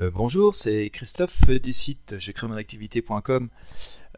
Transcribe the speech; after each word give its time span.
Euh, 0.00 0.12
bonjour, 0.12 0.54
c'est 0.54 0.90
Christophe 0.90 1.48
du 1.48 1.72
site 1.72 2.14
activité.com. 2.56 3.48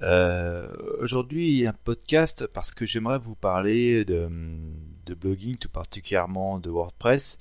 Euh, 0.03 0.69
aujourd'hui, 0.99 1.67
un 1.67 1.73
podcast 1.73 2.47
parce 2.47 2.73
que 2.73 2.85
j'aimerais 2.85 3.19
vous 3.19 3.35
parler 3.35 4.05
de, 4.05 4.29
blogging, 5.15 5.57
tout 5.57 5.71
particulièrement 5.71 6.59
de 6.59 6.69
WordPress 6.69 7.39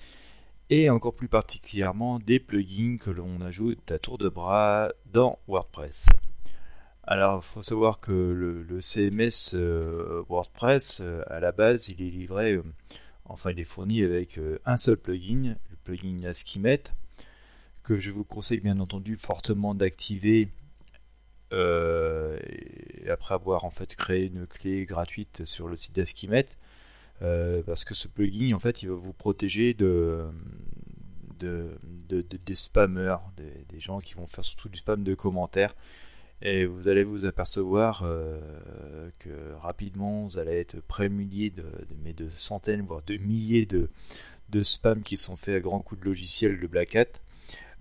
et 0.69 0.89
encore 0.89 1.15
plus 1.15 1.27
particulièrement 1.27 2.17
des 2.17 2.39
plugins 2.39 2.95
que 2.95 3.09
l'on 3.09 3.41
ajoute 3.41 3.91
à 3.91 3.99
tour 3.99 4.17
de 4.17 4.29
bras 4.29 4.89
dans 5.11 5.37
WordPress. 5.49 6.05
Alors, 7.03 7.43
il 7.43 7.53
faut 7.53 7.63
savoir 7.63 7.99
que 7.99 8.13
le, 8.13 8.79
CMS 8.79 9.53
euh, 9.53 10.23
WordPress, 10.29 11.01
à 11.27 11.41
la 11.41 11.51
base, 11.51 11.89
il 11.89 12.01
est 12.01 12.09
livré, 12.09 12.57
enfin, 13.25 13.51
il 13.51 13.59
est 13.59 13.65
fourni 13.65 14.01
avec 14.01 14.39
un 14.65 14.77
seul 14.77 14.95
plugin, 14.95 15.55
le 15.71 15.75
plugin 15.83 16.23
Askimet 16.23 16.83
que 17.89 17.97
je 17.97 18.11
vous 18.11 18.23
conseille 18.23 18.59
bien 18.59 18.79
entendu 18.79 19.17
fortement 19.17 19.73
d'activer 19.73 20.49
euh, 21.51 22.37
après 23.09 23.33
avoir 23.33 23.65
en 23.65 23.71
fait 23.71 23.95
créé 23.95 24.27
une 24.27 24.45
clé 24.45 24.85
gratuite 24.85 25.43
sur 25.43 25.67
le 25.67 25.75
site 25.75 25.95
d'Askimet 25.95 26.45
euh, 27.23 27.63
parce 27.65 27.85
que 27.85 27.95
ce 27.95 28.07
plugin 28.07 28.55
en 28.55 28.59
fait 28.59 28.83
il 28.83 28.89
va 28.89 28.95
vous 28.95 29.11
protéger 29.11 29.73
de, 29.73 30.27
de, 31.39 31.71
des 32.11 32.53
spammers, 32.53 33.17
des, 33.37 33.79
gens 33.79 33.97
qui 33.97 34.13
vont 34.13 34.27
faire 34.27 34.43
surtout 34.43 34.69
du 34.69 34.77
spam 34.77 35.03
de 35.03 35.15
commentaires. 35.15 35.75
Et 36.43 36.65
vous 36.65 36.89
allez 36.89 37.03
vous 37.03 37.25
apercevoir 37.25 38.03
euh, 38.03 39.09
que 39.17 39.53
rapidement 39.61 40.25
vous 40.25 40.37
allez 40.37 40.59
être 40.59 40.79
prémunier 40.81 41.49
de, 41.49 41.65
de, 41.89 42.11
de 42.11 42.29
centaines 42.29 42.83
voire 42.83 43.01
de 43.07 43.17
milliers 43.17 43.65
de, 43.65 43.89
de 44.49 44.61
spams 44.61 45.01
qui 45.01 45.17
sont 45.17 45.37
faits 45.37 45.55
à 45.55 45.59
grands 45.59 45.81
coups 45.81 46.01
de 46.01 46.05
logiciel 46.05 46.59
de 46.59 46.67
Black 46.67 46.95
Hat 46.95 47.19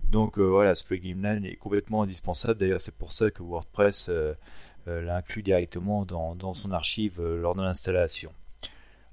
donc 0.09 0.39
euh, 0.39 0.43
voilà, 0.43 0.75
ce 0.75 0.83
plugin-là 0.83 1.35
est 1.35 1.55
complètement 1.55 2.03
indispensable. 2.03 2.59
D'ailleurs, 2.59 2.81
c'est 2.81 2.95
pour 2.95 3.13
ça 3.13 3.29
que 3.31 3.43
WordPress 3.43 4.09
euh, 4.09 4.33
euh, 4.87 5.01
l'inclut 5.01 5.43
directement 5.43 6.05
dans, 6.05 6.53
son 6.53 6.71
archive 6.71 7.21
lors 7.21 7.55
de 7.55 7.61
l'installation. 7.61 8.31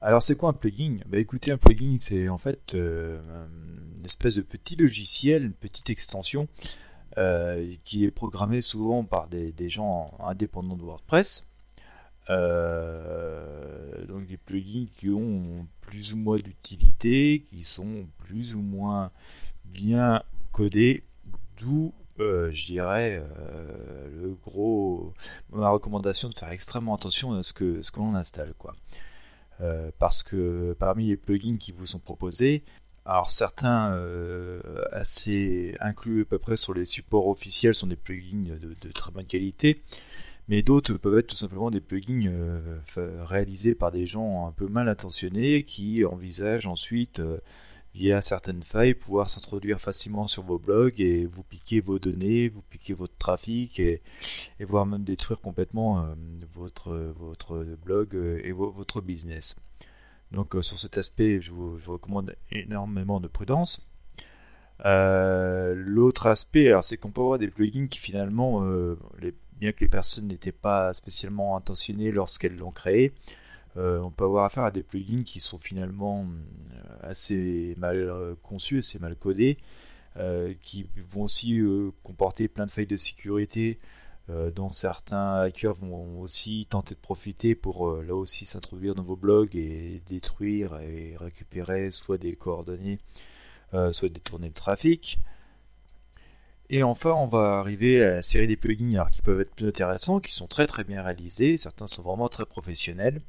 Alors 0.00 0.22
c'est 0.22 0.36
quoi 0.36 0.50
un 0.50 0.52
plugin? 0.52 0.98
Bah, 1.06 1.18
Écoutez, 1.18 1.52
un 1.52 1.58
plugin 1.58 1.96
c'est 1.98 2.28
en 2.28 2.38
fait 2.38 2.74
une 2.74 4.04
espèce 4.04 4.34
de 4.34 4.42
petit 4.42 4.76
logiciel, 4.76 5.44
une 5.44 5.52
petite 5.52 5.90
extension 5.90 6.48
qui 7.82 8.04
est 8.04 8.10
programmée 8.10 8.60
souvent 8.60 9.04
par 9.04 9.26
des, 9.26 9.68
gens 9.68 10.12
indépendants 10.20 10.76
de 10.76 10.82
WordPress. 10.82 11.46
donc 12.28 14.26
des 14.26 14.36
plugins 14.36 14.86
qui 14.92 15.08
ont 15.08 15.66
plus 15.80 16.12
ou 16.12 16.18
moins 16.18 16.36
d'utilité, 16.36 17.42
qui 17.46 17.64
sont 17.64 18.06
plus 18.18 18.54
ou 18.54 18.60
moins 18.60 19.10
bien 19.64 20.22
codé, 20.56 21.02
d'où 21.58 21.92
euh, 22.18 22.50
je 22.50 22.64
dirais 22.64 23.22
euh, 23.22 24.08
le 24.22 24.34
gros 24.42 25.12
ma 25.52 25.68
recommandation 25.68 26.30
de 26.30 26.34
faire 26.34 26.50
extrêmement 26.50 26.94
attention 26.94 27.34
à 27.34 27.42
ce 27.42 27.52
que 27.52 27.82
ce 27.82 27.90
que 27.90 27.98
l'on 27.98 28.14
installe 28.14 28.54
quoi. 28.56 28.74
Euh, 29.60 29.90
parce 29.98 30.22
que 30.22 30.74
parmi 30.78 31.08
les 31.08 31.18
plugins 31.18 31.58
qui 31.58 31.72
vous 31.72 31.86
sont 31.86 31.98
proposés, 31.98 32.64
alors 33.04 33.30
certains 33.30 34.00
assez 34.92 35.76
inclus 35.80 36.22
à 36.22 36.24
peu 36.24 36.38
près 36.38 36.56
sur 36.56 36.72
les 36.72 36.86
supports 36.86 37.28
officiels 37.28 37.74
sont 37.74 37.86
des 37.86 37.96
plugins 37.96 38.56
de, 38.58 38.92
très 38.92 39.10
bonne 39.10 39.26
qualité, 39.26 39.82
mais 40.48 40.62
d'autres 40.62 40.94
peuvent 40.94 41.18
être 41.18 41.26
tout 41.26 41.36
simplement 41.36 41.70
des 41.70 41.82
plugins 41.82 42.32
réalisés 42.96 43.74
par 43.74 43.92
des 43.92 44.06
gens 44.06 44.46
un 44.46 44.52
peu 44.52 44.68
mal 44.68 44.88
intentionnés 44.88 45.64
qui 45.64 46.02
envisagent 46.06 46.66
ensuite 46.66 47.20
via 47.96 48.20
certaines 48.20 48.62
failles, 48.62 48.94
pouvoir 48.94 49.30
s'introduire 49.30 49.80
facilement 49.80 50.28
sur 50.28 50.42
vos 50.42 50.58
blogs 50.58 51.00
et 51.00 51.24
vous 51.24 51.42
piquer 51.42 51.80
vos 51.80 51.98
données, 51.98 52.48
vous 52.48 52.60
piquer 52.62 52.92
votre 52.92 53.16
trafic 53.16 53.80
et, 53.80 54.02
voire 54.60 54.84
même 54.84 55.02
détruire 55.02 55.40
complètement 55.40 56.00
euh, 56.00 56.14
votre, 56.54 56.94
votre 57.18 57.64
blog 57.84 58.14
euh, 58.14 58.40
et 58.44 58.52
votre 58.52 59.00
business. 59.00 59.56
Donc 60.30 60.54
euh, 60.54 60.62
sur 60.62 60.78
cet 60.78 60.98
aspect, 60.98 61.40
je 61.40 61.52
vous, 61.52 61.78
recommande 61.86 62.36
énormément 62.52 63.18
de 63.20 63.28
prudence. 63.28 63.88
L'autre 64.84 66.26
aspect, 66.26 66.72
c'est 66.82 66.98
qu'on 66.98 67.10
peut 67.10 67.22
avoir 67.22 67.38
des 67.38 67.48
plugins 67.48 67.86
qui 67.86 67.98
finalement, 67.98 68.60
bien 69.58 69.72
que 69.72 69.80
les 69.80 69.88
personnes 69.88 70.26
n'étaient 70.26 70.52
pas 70.52 70.92
spécialement 70.92 71.56
intentionnées 71.56 72.12
lorsqu'elles 72.12 72.58
l'ont 72.58 72.72
créé, 72.72 73.14
euh, 73.76 74.00
on 74.00 74.10
peut 74.10 74.24
avoir 74.24 74.44
affaire 74.44 74.64
à 74.64 74.70
des 74.70 74.82
plugins 74.82 75.22
qui 75.24 75.40
sont 75.40 75.58
finalement 75.58 76.24
euh, 76.24 77.10
assez 77.10 77.74
mal 77.76 77.96
euh, 77.96 78.34
conçus, 78.42 78.78
assez 78.78 78.98
mal 78.98 79.16
codés, 79.16 79.58
qui 80.62 80.88
vont 81.10 81.24
aussi 81.24 81.60
comporter 82.02 82.48
plein 82.48 82.64
de 82.64 82.70
failles 82.70 82.86
de 82.86 82.96
sécurité 82.96 83.78
dont 84.54 84.70
certains 84.70 85.40
hackers 85.40 85.74
vont 85.74 86.22
aussi 86.22 86.66
tenter 86.70 86.94
de 86.94 87.00
profiter 87.00 87.54
pour 87.54 88.02
là 88.02 88.14
aussi 88.14 88.46
s'introduire 88.46 88.94
dans 88.94 89.02
vos 89.02 89.16
blogs 89.16 89.54
et 89.54 90.00
détruire 90.08 90.80
et 90.80 91.16
récupérer 91.20 91.90
soit 91.90 92.16
des 92.16 92.34
coordonnées, 92.34 92.98
soit 93.90 94.08
détourner 94.08 94.48
le 94.48 94.54
trafic. 94.54 95.18
Et 96.70 96.82
enfin, 96.82 97.12
on 97.12 97.26
va 97.26 97.58
arriver 97.58 98.02
à 98.02 98.14
la 98.14 98.22
série 98.22 98.46
des 98.46 98.56
plugins 98.56 99.06
qui 99.12 99.20
peuvent 99.20 99.42
être 99.42 99.54
plus 99.54 99.68
intéressants, 99.68 100.20
qui 100.20 100.32
sont 100.32 100.46
très 100.46 100.66
très 100.66 100.84
bien 100.84 101.02
réalisés. 101.02 101.58
Certains 101.58 101.86
sont 101.86 102.00
vraiment 102.00 102.30
très 102.30 102.46
professionnels. 102.46 103.20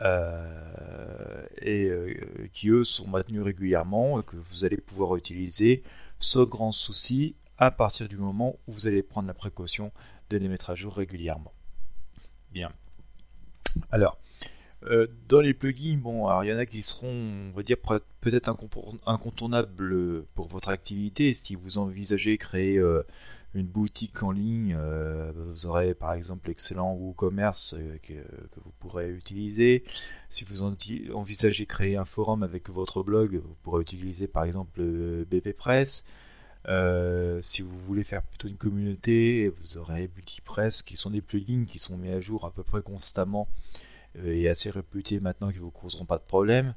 Euh, 0.00 1.44
et 1.60 1.86
euh, 1.86 2.14
qui 2.52 2.68
eux 2.68 2.84
sont 2.84 3.08
maintenus 3.08 3.42
régulièrement 3.42 4.22
que 4.22 4.36
vous 4.36 4.64
allez 4.64 4.76
pouvoir 4.76 5.16
utiliser 5.16 5.82
sans 6.20 6.44
grand 6.44 6.70
souci 6.70 7.34
à 7.58 7.72
partir 7.72 8.08
du 8.08 8.16
moment 8.16 8.56
où 8.66 8.72
vous 8.72 8.86
allez 8.86 9.02
prendre 9.02 9.26
la 9.26 9.34
précaution 9.34 9.90
de 10.30 10.36
les 10.36 10.48
mettre 10.48 10.70
à 10.70 10.76
jour 10.76 10.94
régulièrement. 10.94 11.52
Bien. 12.52 12.70
Alors, 13.90 14.18
euh, 14.84 15.08
dans 15.28 15.40
les 15.40 15.54
plugins, 15.54 15.98
bon, 15.98 16.28
alors 16.28 16.44
il 16.44 16.50
y 16.50 16.52
en 16.52 16.58
a 16.58 16.66
qui 16.66 16.82
seront, 16.82 17.08
on 17.08 17.50
va 17.56 17.62
dire, 17.64 17.76
peut-être 18.20 18.54
incontournables 19.06 20.24
pour 20.34 20.46
votre 20.46 20.68
activité. 20.68 21.34
Si 21.34 21.56
vous 21.56 21.78
envisagez 21.78 22.38
créer 22.38 22.80
une 23.54 23.66
boutique 23.66 24.22
en 24.22 24.30
ligne, 24.30 24.76
euh, 24.78 25.32
vous 25.34 25.66
aurez 25.66 25.94
par 25.94 26.12
exemple 26.12 26.48
l'excellent 26.48 26.92
WooCommerce 26.92 27.74
euh, 27.74 27.96
que, 28.02 28.14
vous 28.56 28.72
pourrez 28.78 29.10
utiliser. 29.10 29.84
Si 30.28 30.44
vous 30.44 30.62
envisagez 30.62 31.66
créer 31.66 31.96
un 31.96 32.04
forum 32.04 32.42
avec 32.42 32.68
votre 32.68 33.02
blog, 33.02 33.36
vous 33.36 33.56
pourrez 33.62 33.82
utiliser 33.82 34.26
par 34.26 34.44
exemple 34.44 34.82
BPPress. 35.30 36.04
Euh, 36.68 37.40
si 37.42 37.62
vous 37.62 37.78
voulez 37.86 38.04
faire 38.04 38.22
plutôt 38.22 38.48
une 38.48 38.56
communauté, 38.56 39.48
vous 39.48 39.78
aurez 39.78 40.08
BeautyPress 40.08 40.82
qui 40.82 40.96
sont 40.96 41.10
des 41.10 41.22
plugins 41.22 41.64
qui 41.64 41.78
sont 41.78 41.96
mis 41.96 42.10
à 42.10 42.20
jour 42.20 42.44
à 42.44 42.50
peu 42.50 42.62
près 42.62 42.82
constamment 42.82 43.48
et 44.22 44.48
assez 44.48 44.68
réputés 44.68 45.20
maintenant 45.20 45.50
qui 45.50 45.58
vous 45.58 45.70
causeront 45.70 46.04
pas 46.04 46.18
de 46.18 46.24
problème. 46.24 46.74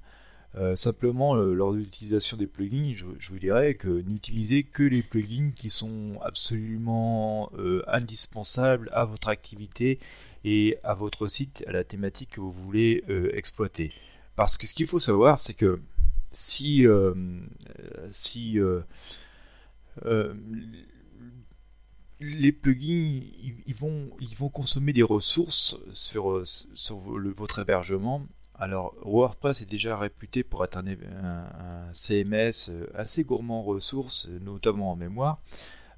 Euh, 0.55 0.75
simplement, 0.75 1.35
euh, 1.35 1.53
lors 1.53 1.71
de 1.71 1.77
l'utilisation 1.77 2.35
des 2.35 2.47
plugins, 2.47 2.93
je, 2.93 3.05
vous 3.05 3.39
dirais 3.39 3.75
que 3.75 3.87
n'utilisez 3.87 4.63
que 4.63 4.83
les 4.83 5.01
plugins 5.01 5.51
qui 5.55 5.69
sont 5.69 6.19
absolument 6.21 7.49
euh, 7.57 7.83
indispensables 7.87 8.89
à 8.91 9.05
votre 9.05 9.29
activité 9.29 9.99
et 10.43 10.77
à 10.83 10.93
votre 10.93 11.27
site, 11.27 11.63
à 11.67 11.71
la 11.71 11.85
thématique 11.85 12.31
que 12.31 12.41
vous 12.41 12.51
voulez 12.51 13.03
exploiter. 13.33 13.91
Parce 14.35 14.57
que 14.57 14.67
ce 14.67 14.73
qu'il 14.73 14.87
faut 14.87 14.99
savoir, 14.99 15.39
c'est 15.39 15.53
que 15.53 15.79
si, 16.31 16.85
si 18.09 18.57
les 22.19 22.51
plugins 22.51 23.21
ils, 23.67 23.75
vont, 23.75 24.09
ils 24.19 24.35
vont 24.35 24.49
consommer 24.49 24.93
des 24.93 25.03
ressources 25.03 25.77
sur, 25.93 26.41
sur 26.73 26.97
votre 26.97 27.59
hébergement 27.59 28.25
alors, 28.55 28.93
WordPress 29.03 29.61
est 29.61 29.69
déjà 29.69 29.97
réputé 29.97 30.43
pour 30.43 30.63
être 30.63 30.77
un, 30.77 31.93
CMS 31.93 32.69
euh, 32.69 32.85
assez 32.93 33.23
gourmand 33.23 33.61
en 33.61 33.63
ressources, 33.63 34.27
notamment 34.41 34.91
en 34.91 34.95
mémoire. 34.95 35.39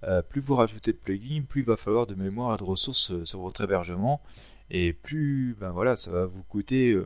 Euh, 0.04 0.22
plus 0.22 0.40
vous 0.40 0.56
rajoutez 0.56 0.94
de 0.94 0.98
plugins, 0.98 1.44
plus 1.48 1.62
il 1.62 1.66
va 1.66 1.78
falloir 1.78 2.08
de 2.08 2.16
mémoire 2.16 2.56
et 2.56 2.58
de 2.58 2.64
ressources 2.64 3.12
euh, 3.12 3.26
sur 3.26 3.40
votre 3.40 3.62
hébergement. 3.64 4.22
Et 4.70 4.94
plus 4.94 5.56
ben 5.60 5.72
voilà, 5.72 5.96
ça 5.98 6.10
va 6.10 6.26
vous 6.26 6.42
coûter 6.44 6.98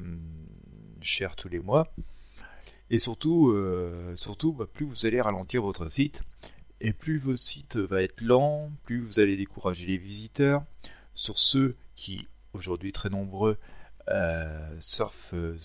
cher 1.02 1.36
tous 1.36 1.50
les 1.50 1.60
mois. 1.60 1.92
Et 2.92 3.00
surtout, 3.00 3.54
surtout 4.16 4.54
bah, 4.54 4.68
plus 4.72 4.86
vous 4.86 5.06
allez 5.06 5.20
ralentir 5.20 5.64
votre 5.64 5.90
site. 5.90 6.22
Et 6.80 6.94
plus 6.94 7.18
votre 7.18 7.40
site 7.40 7.76
va 7.76 8.04
être 8.04 8.22
lent, 8.22 8.70
plus 8.86 9.02
vous 9.02 9.20
allez 9.20 9.36
décourager 9.36 9.88
les 9.88 9.98
visiteurs. 9.98 10.64
Sur 11.14 11.40
ceux 11.40 11.76
qui, 11.96 12.28
aujourd'hui 12.54 12.94
très 12.94 13.10
nombreux, 13.10 13.58
euh, 13.58 13.77
surf 14.80 15.32
euh, 15.34 15.58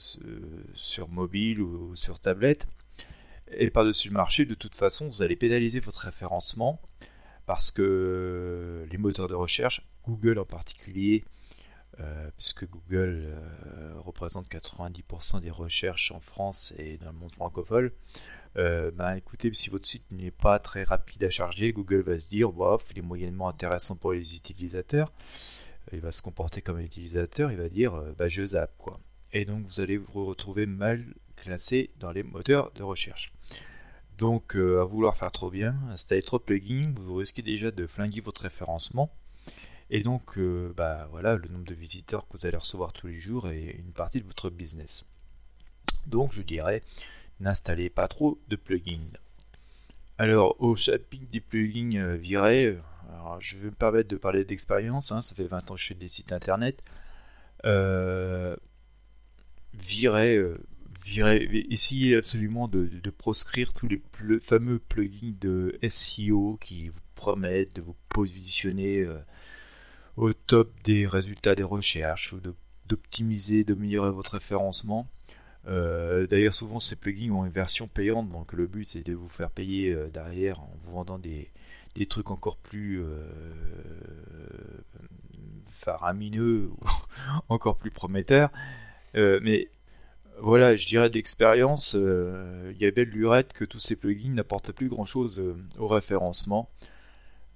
sur 0.75 1.09
mobile 1.09 1.61
ou, 1.61 1.95
sur 1.97 2.19
tablette. 2.21 2.67
Et 3.55 3.71
par-dessus 3.71 4.09
le 4.09 4.15
marché, 4.15 4.45
de 4.45 4.55
toute 4.55 4.75
façon, 4.75 5.09
vous 5.09 5.23
allez 5.23 5.37
pénaliser 5.37 5.81
votre 5.81 6.01
référencement 6.01 6.81
parce 7.47 7.71
que 7.71 8.87
les 8.91 8.99
moteurs 8.99 9.29
de 9.29 9.35
recherche, 9.35 9.83
Google 10.07 10.39
en 10.39 10.45
particulier, 10.45 11.25
euh, 12.01 12.31
puisque 12.37 12.67
Google 12.67 13.29
représente 13.99 14.49
90% 14.49 15.41
des 15.41 15.51
recherches 15.51 16.13
en 16.13 16.21
France 16.21 16.73
et 16.79 16.97
dans 16.97 17.13
le 17.13 17.19
monde 17.19 17.33
francophone, 17.33 17.91
euh, 18.59 18.91
ben, 18.91 19.15
écoutez, 19.15 19.53
si 19.55 19.71
votre 19.71 19.87
site 19.87 20.05
n'est 20.11 20.31
pas 20.31 20.59
très 20.59 20.85
rapide 20.85 21.25
à 21.25 21.31
charger, 21.31 21.73
Google 21.73 22.03
va 22.03 22.19
se 22.19 22.29
dire, 22.29 22.51
bof, 22.53 22.85
il 22.91 22.99
est 22.99 23.03
moyennement 23.03 23.49
intéressant 23.49 23.97
pour 23.97 24.13
les 24.13 24.37
utilisateurs. 24.37 25.13
Il 25.93 26.01
va 26.01 26.13
se 26.13 26.23
comporter 26.23 26.63
comme 26.63 26.79
un 26.79 26.83
utilisateur, 26.83 27.51
il 27.51 27.59
va 27.59 27.69
dire, 27.69 27.93
bah, 28.19 28.29
je 28.29 28.45
zappe 28.45 28.77
quoi. 28.79 28.99
Et 29.33 29.45
donc 29.45 29.65
vous 29.67 29.81
allez 29.81 29.97
vous 29.97 30.25
retrouver 30.27 30.67
mal 30.67 31.05
classé 31.37 31.91
dans 31.99 32.13
les 32.13 32.23
moteurs 32.23 32.71
de 32.73 32.83
recherche. 32.83 33.33
Donc, 34.19 34.55
à 34.57 34.85
vouloir 34.85 35.17
faire 35.17 35.33
trop 35.33 35.51
bien, 35.51 35.75
installer 35.91 36.23
trop 36.23 36.39
de 36.39 36.45
plugins, 36.45 36.93
vous 36.97 37.17
risquez 37.17 37.43
déjà 37.43 37.71
de 37.71 37.87
flinguer 37.87 38.21
votre 38.21 38.43
référencement. 38.43 39.11
Et 39.91 40.03
donc, 40.03 40.39
bah, 40.77 41.09
voilà, 41.11 41.37
le 41.37 41.49
nombre 41.49 41.65
de 41.65 41.75
visiteurs 41.75 42.27
que 42.29 42.37
vous 42.37 42.47
allez 42.47 42.57
recevoir 42.57 42.93
tous 42.93 43.09
les 43.09 43.19
jours 43.19 43.49
est 43.49 43.77
une 43.79 43.93
partie 43.93 44.21
de 44.21 44.27
votre 44.27 44.49
business. 44.49 45.05
Donc, 46.07 46.33
je 46.33 46.43
dirais, 46.43 46.83
n'installez 47.41 47.91
pas 47.91 48.09
trop 48.09 48.39
de 48.49 48.57
plugins. 48.57 49.11
Alors, 50.19 50.57
au 50.63 50.77
chapitre 50.77 51.27
des 51.33 51.41
plugins 51.41 51.97
euh, 51.97 52.17
virés, 52.17 52.79
euh, 53.13 53.37
je 53.41 53.57
vais 53.57 53.67
me 53.67 53.75
permettre 53.75 54.09
de 54.09 54.17
parler 54.17 54.45
d'expérience, 54.45 55.13
hein, 55.13 55.23
ça 55.23 55.35
fait 55.35 55.47
20 55.47 55.71
ans 55.71 55.75
que 55.75 55.81
je 55.81 55.87
fais 55.89 55.95
des 55.95 56.09
sites 56.09 56.33
internet. 56.33 56.83
Euh, 57.65 58.57
virez, 59.75 60.37
euh, 60.37 60.59
essayez 61.71 62.17
absolument 62.17 62.69
de, 62.69 62.89
proscrire 63.11 63.73
tous 63.73 63.89
les 63.89 64.03
fameux 64.41 64.79
plugins 64.79 65.35
de 65.41 65.79
SEO 65.89 66.59
qui 66.61 66.89
vous 66.89 67.01
promettent 67.15 67.77
de 67.77 67.83
vous 67.83 67.97
positionner 68.09 69.07
au 70.17 70.33
top 70.33 70.73
des 70.85 71.07
résultats 71.07 71.55
des 71.55 71.63
recherches 71.63 72.33
ou 72.33 72.41
d'optimiser, 72.89 73.65
d'améliorer 73.65 74.11
votre 74.11 74.33
référencement. 74.33 75.09
Euh, 75.69 76.27
d'ailleurs, 76.27 76.55
souvent 76.55 76.81
ces 76.81 76.97
plugins 76.97 77.31
ont 77.31 77.45
une 77.45 77.53
version 77.53 77.87
payante, 77.87 78.29
donc 78.31 78.53
le 78.53 78.67
but 78.67 78.85
c'est 78.85 79.07
de 79.07 79.15
vous 79.15 79.29
faire 79.29 79.51
payer 79.51 79.93
euh, 79.93 80.09
derrière 80.09 80.61
en 80.61 80.75
vous 80.83 80.93
vendant 80.93 81.19
des, 81.19 81.51
trucs 82.07 82.31
encore 82.31 82.57
plus 82.57 83.01
euh, 83.03 83.23
faramineux, 85.69 86.71
encore 87.49 87.77
plus 87.77 87.91
prometteurs. 87.91 88.51
mais 89.15 89.69
voilà, 90.41 90.77
je 90.77 90.87
dirais 90.87 91.11
d'expérience, 91.11 91.95
il 91.95 92.77
y 92.81 92.87
a 92.87 92.91
belle 92.91 93.11
lurette 93.11 93.53
que 93.53 93.65
tous 93.65 93.81
ces 93.81 93.97
plugins 93.97 94.35
n'apportent 94.35 94.73
plus 94.73 94.89
grand 94.89 95.05
chose 95.05 95.43
au 95.79 95.89
référencement. 95.89 96.69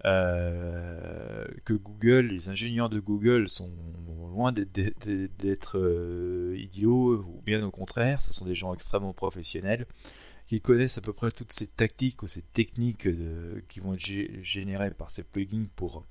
Euh, 0.05 1.44
que 1.65 1.73
Google, 1.73 2.27
les 2.27 2.49
ingénieurs 2.49 2.88
de 2.88 3.00
Google 3.00 3.49
sont 3.49 3.71
loin 4.33 4.53
d'être 4.53 5.79
euh, 5.79 6.55
idiots, 6.56 7.17
ou 7.17 7.43
bien 7.44 7.65
au 7.65 7.71
contraire, 7.71 8.21
ce 8.21 8.33
sont 8.33 8.44
des 8.44 8.55
gens 8.55 8.75
extrêmement 8.75 9.15
professionnels 9.15 9.87
qui 10.47 10.61
connaissent 10.61 10.99
à 10.99 11.01
peu 11.01 11.13
près 11.13 11.31
toutes 11.31 11.53
ces 11.53 11.67
tactiques 11.67 12.23
ou 12.23 12.29
ces 12.29 12.43
techniques 12.43 13.09
qui 13.69 13.81
vont 13.81 13.95
être 13.95 14.43
générées 14.43 14.91
par 14.91 15.11
ces 15.11 15.23
plugins 15.23 15.67
pour 15.77 16.05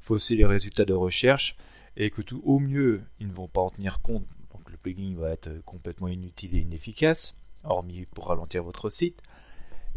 fausser 0.00 0.36
les 0.36 0.46
résultats 0.46 0.84
de 0.84 0.94
recherche 0.94 1.56
et 1.96 2.10
que 2.10 2.22
tout 2.22 2.42
au 2.44 2.58
mieux 2.58 3.02
ils 3.20 3.28
ne 3.28 3.32
vont 3.32 3.48
pas 3.48 3.60
en 3.60 3.70
tenir 3.70 4.00
compte 4.00 4.26
donc 4.52 4.70
le 4.70 4.76
plugin 4.76 5.14
va 5.16 5.30
être 5.30 5.50
complètement 5.64 6.08
inutile 6.08 6.54
et 6.54 6.60
inefficace 6.60 7.34
hormis 7.64 8.06
pour 8.14 8.28
ralentir 8.28 8.62
votre 8.62 8.90
site 8.90 9.22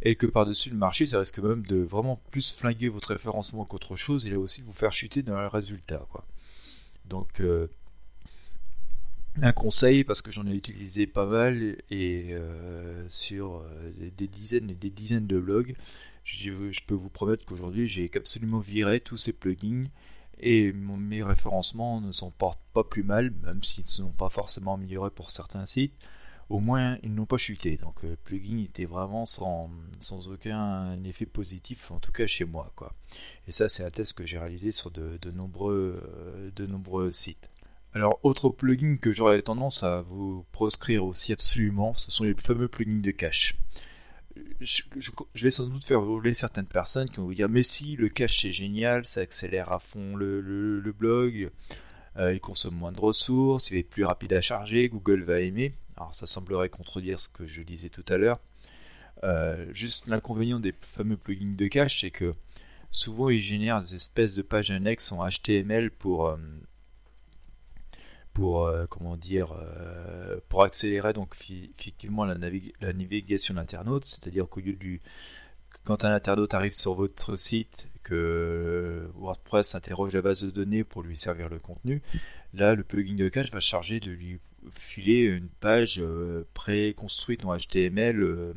et 0.02 0.16
que 0.16 0.26
par-dessus 0.26 0.70
le 0.70 0.78
marché, 0.78 1.06
ça 1.06 1.20
risque 1.20 1.40
même 1.40 1.66
de 1.66 1.78
vraiment 1.78 2.20
plus 2.32 2.54
flinguer 2.54 2.90
votre 2.90 3.10
référencement 3.10 3.66
qu'autre 3.66 3.96
chose, 3.96 4.26
et 4.28 4.36
aussi 4.36 4.62
de 4.62 4.66
vous 4.66 4.74
faire 4.74 4.92
chuter 4.92 5.24
dans 5.24 5.40
le 5.40 5.48
résultat. 5.48 6.06
Donc, 7.06 7.40
euh, 7.40 7.68
un 9.42 9.52
conseil, 9.54 10.04
parce 10.04 10.22
que 10.22 10.32
j'en 10.32 10.48
ai 10.48 10.54
utilisé 10.54 11.08
pas 11.08 11.26
mal, 11.26 11.78
et 11.90 12.28
euh, 12.32 13.06
sur 13.10 13.58
euh, 13.58 13.92
des, 14.18 14.28
dizaines 14.28 14.70
et 14.70 14.76
des 14.76 14.90
dizaines 14.90 15.28
de 15.28 15.40
blogs, 15.40 15.76
je, 16.24 16.52
peux 16.88 16.96
vous 16.96 17.10
promettre 17.10 17.46
qu'aujourd'hui, 17.46 17.88
j'ai 17.88 18.10
absolument 18.16 18.60
viré 18.60 19.00
tous 19.00 19.18
ces 19.18 19.34
plugins, 19.34 19.86
et 20.40 20.74
mes 20.74 21.24
référencements 21.24 22.02
ne 22.02 22.12
s'en 22.12 22.32
portent 22.32 22.62
pas 22.74 22.84
plus 22.84 23.04
mal, 23.04 23.32
même 23.44 23.64
s'ils 23.64 23.84
ne 23.84 23.90
sont 23.90 24.12
pas 24.12 24.30
forcément 24.30 24.76
améliorés 24.76 25.12
pour 25.12 25.32
certains 25.32 25.66
sites 25.66 25.94
au 26.50 26.60
moins 26.60 26.98
ils 27.04 27.14
n'ont 27.14 27.26
pas 27.26 27.38
chuté. 27.38 27.78
Donc 27.78 28.04
le 28.04 28.16
plugin 28.16 28.60
était 28.64 28.86
vraiment 28.86 29.26
sans, 29.26 29.70
aucun 30.28 31.02
effet 31.04 31.26
positif, 31.26 31.92
en 31.92 32.00
tout 32.00 32.12
cas 32.12 32.28
chez 32.28 32.46
moi. 32.46 32.72
Quoi. 32.76 32.94
Et 33.48 33.52
ça 33.52 33.68
c'est 33.70 33.84
un 33.84 33.90
test 33.90 34.14
que 34.14 34.26
j'ai 34.26 34.38
réalisé 34.38 34.72
sur 34.72 34.92
de, 34.92 35.20
euh, 35.26 36.52
de 36.56 36.66
nombreux 36.66 37.12
sites. 37.12 37.50
Alors 37.96 38.20
autre 38.24 38.50
plugin 38.50 38.98
que 38.98 39.14
j'aurais 39.14 39.42
tendance 39.42 39.82
à 39.84 40.02
vous 40.02 40.46
proscrire 40.52 41.06
aussi 41.06 41.32
absolument, 41.32 41.94
ce 41.94 42.12
sont 42.12 42.26
les 42.26 42.34
fameux 42.34 42.68
plugins 42.68 43.00
de 43.00 43.12
cache. 43.12 43.56
Je, 44.60 44.82
vais 45.36 45.50
sans 45.50 45.68
doute 45.68 45.86
faire 45.86 46.02
rouler 46.02 46.34
certaines 46.34 46.66
personnes 46.66 47.10
qui 47.10 47.18
vont 47.22 47.28
vous 47.28 47.34
dire 47.34 47.48
mais 47.48 47.64
si 47.64 47.96
le 47.96 48.10
cache 48.10 48.42
c'est 48.42 48.52
génial, 48.52 49.06
ça 49.06 49.22
accélère 49.22 49.72
à 49.72 49.80
fond 49.80 50.18
le, 50.18 50.82
blog, 50.92 51.50
euh, 52.18 52.34
il 52.34 52.42
consomme 52.42 52.76
moins 52.76 52.92
de 52.92 53.00
ressources, 53.00 53.72
il 53.72 53.78
est 53.78 53.84
plus 53.84 54.04
rapide 54.04 54.34
à 54.34 54.42
charger, 54.42 54.90
Google 54.90 55.24
va 55.24 55.40
aimer. 55.40 55.74
Alors 55.96 56.14
ça 56.14 56.26
semblerait 56.26 56.68
contredire 56.68 57.22
ce 57.22 57.30
que 57.30 57.46
je 57.46 57.62
disais 57.62 57.88
tout 57.88 58.04
à 58.10 58.18
l'heure. 58.18 58.42
Euh, 59.24 59.68
juste 59.74 60.08
l'inconvénient 60.08 60.60
des 60.60 60.74
fameux 60.82 61.16
plugins 61.16 61.56
de 61.56 61.68
cache, 61.68 62.02
c'est 62.02 62.12
que 62.12 62.34
souvent 62.92 63.30
ils 63.30 63.40
génèrent 63.40 63.80
des 63.80 63.96
espèces 63.96 64.36
de 64.36 64.42
pages 64.42 64.70
annexes 64.70 65.14
en 65.14 65.26
HTML 65.26 65.92
pour 65.92 66.28
euh, 66.28 66.36
pour 68.36 68.68
euh, 68.68 68.86
comment 68.88 69.18
dire 69.18 69.56
pour 70.50 70.64
accélérer 70.64 71.14
donc 71.14 71.36
effectivement 71.80 72.26
la, 72.26 72.36
la 72.36 72.94
navigation 72.94 73.56
d'internaute, 73.56 74.06
c'est-à-dire 74.06 74.48
qu'au 74.48 74.60
lieu 74.60 74.74
du 74.74 75.02
quand 75.84 76.04
un 76.04 76.14
internaute 76.14 76.54
arrive 76.54 76.74
sur 76.74 76.96
votre 76.96 77.36
site, 77.36 77.88
que 78.04 79.10
WordPress 79.16 79.76
interroge 79.76 80.14
la 80.14 80.22
base 80.22 80.42
de 80.42 80.50
données 80.50 80.84
pour 80.84 81.02
lui 81.02 81.16
servir 81.16 81.50
le 81.50 81.60
contenu, 81.60 82.02
là 82.54 82.76
le 82.76 82.84
plugin 82.84 83.16
de 83.16 83.30
cache 83.30 83.52
va 83.52 83.60
charger 83.60 84.00
de 84.00 84.12
lui 84.12 84.40
filer 84.72 85.22
une 85.22 85.48
page 85.48 86.00
euh, 86.00 86.44
pré-construite 86.54 87.46
en 87.46 87.56
HTML 87.56 88.22
euh, 88.22 88.54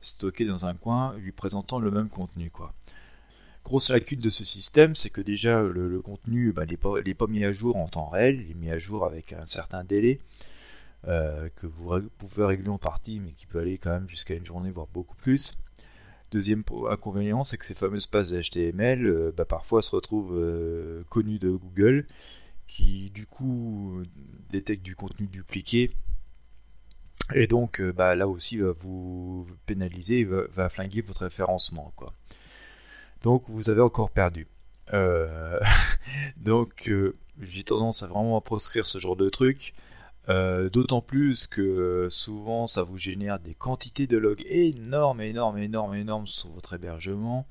stockée 0.00 0.44
dans 0.44 0.66
un 0.66 0.74
coin 0.74 1.16
lui 1.18 1.32
présentant 1.32 1.78
le 1.78 1.90
même 1.90 2.08
contenu 2.08 2.50
quoi. 2.50 2.72
Grosse 3.64 3.90
lacune 3.90 4.20
de 4.20 4.30
ce 4.30 4.44
système, 4.44 4.96
c'est 4.96 5.10
que 5.10 5.20
déjà 5.20 5.62
le, 5.62 6.00
contenu 6.02 6.52
n'est 6.68 7.14
pas, 7.14 7.26
mis 7.28 7.44
à 7.44 7.52
jour 7.52 7.76
en 7.76 7.88
temps 7.88 8.08
réel, 8.08 8.40
il 8.40 8.50
est 8.50 8.54
mis 8.54 8.70
à 8.70 8.78
jour 8.78 9.04
avec 9.04 9.32
un 9.32 9.46
certain 9.46 9.84
délai 9.84 10.18
euh, 11.06 11.48
que 11.56 11.66
vous 11.66 12.00
pouvez 12.18 12.44
régler 12.44 12.68
en 12.68 12.78
partie, 12.78 13.20
mais 13.20 13.32
qui 13.32 13.46
peut 13.46 13.60
aller 13.60 13.78
quand 13.78 13.90
même 13.90 14.08
jusqu'à 14.08 14.34
une 14.34 14.44
journée, 14.44 14.70
voire 14.70 14.88
beaucoup 14.92 15.16
plus. 15.16 15.54
Deuxième 16.32 16.64
inconvénient, 16.90 17.44
c'est 17.44 17.56
que 17.56 17.66
ces 17.66 17.74
fameuses 17.74 18.06
pages 18.06 18.32
HTML, 18.32 19.32
bah, 19.36 19.44
parfois 19.44 19.82
se 19.82 19.90
retrouvent 19.90 21.04
connues 21.08 21.38
de 21.38 21.50
Google 21.50 22.06
qui 22.66 23.10
du 23.10 23.26
coup 23.26 24.02
détecte 24.50 24.82
du 24.82 24.96
contenu 24.96 25.26
dupliqué 25.26 25.90
et 27.34 27.46
donc 27.46 27.80
euh, 27.80 27.92
bah, 27.92 28.14
là 28.14 28.28
aussi 28.28 28.58
va 28.58 28.72
vous 28.72 29.46
pénaliser, 29.66 30.24
va, 30.24 30.42
va 30.52 30.68
flinguer 30.68 31.00
votre 31.00 31.22
référencement. 31.22 31.92
Donc 33.22 33.44
vous 33.48 33.70
avez 33.70 33.80
encore 33.80 34.10
perdu. 34.10 34.46
Euh, 34.92 35.58
donc 36.36 36.88
euh, 36.88 37.16
j'ai 37.40 37.64
tendance 37.64 38.02
à 38.02 38.06
vraiment 38.06 38.40
proscrire 38.40 38.86
ce 38.86 38.98
genre 38.98 39.16
de 39.16 39.28
truc. 39.28 39.74
D'autant 40.28 41.02
plus 41.02 41.46
que 41.48 42.06
souvent 42.08 42.66
ça 42.66 42.84
vous 42.84 42.96
génère 42.96 43.40
des 43.40 43.54
quantités 43.54 44.06
de 44.06 44.16
logs 44.16 44.42
énormes, 44.46 45.20
énormes, 45.20 45.58
énormes, 45.58 45.94
énormes 45.94 46.26
sur 46.26 46.48
votre 46.50 46.74
hébergement 46.74 47.44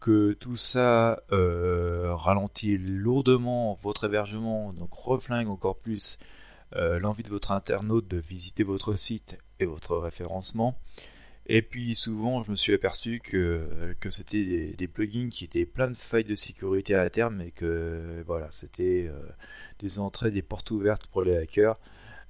que 0.00 0.32
tout 0.32 0.56
ça 0.56 1.20
euh, 1.32 2.14
ralentit 2.14 2.78
lourdement 2.78 3.78
votre 3.82 4.04
hébergement, 4.04 4.72
donc 4.72 4.92
reflingue 4.92 5.48
encore 5.48 5.76
plus 5.76 6.18
euh, 6.76 6.98
l'envie 7.00 7.22
de 7.22 7.28
votre 7.28 7.52
internaute 7.52 8.06
de 8.06 8.18
visiter 8.18 8.62
votre 8.62 8.94
site 8.94 9.38
et 9.58 9.64
votre 9.64 9.96
référencement. 9.96 10.76
Et 11.48 11.62
puis 11.62 11.94
souvent, 11.94 12.42
je 12.42 12.50
me 12.50 12.56
suis 12.56 12.74
aperçu 12.74 13.20
que, 13.20 13.94
que 14.00 14.10
c'était 14.10 14.74
des, 14.76 14.88
plugins 14.88 15.30
qui 15.30 15.44
étaient 15.44 15.64
plein 15.64 15.88
de 15.88 15.96
failles 15.96 16.24
de 16.24 16.34
sécurité 16.34 16.94
à 16.94 17.08
terme 17.08 17.40
et 17.40 17.50
que 17.50 18.22
voilà, 18.26 18.48
c'était 18.50 19.08
euh, 19.08 19.18
des 19.78 19.98
entrées, 19.98 20.30
des 20.30 20.42
portes 20.42 20.70
ouvertes 20.70 21.06
pour 21.06 21.22
les 21.22 21.36
hackers. 21.36 21.78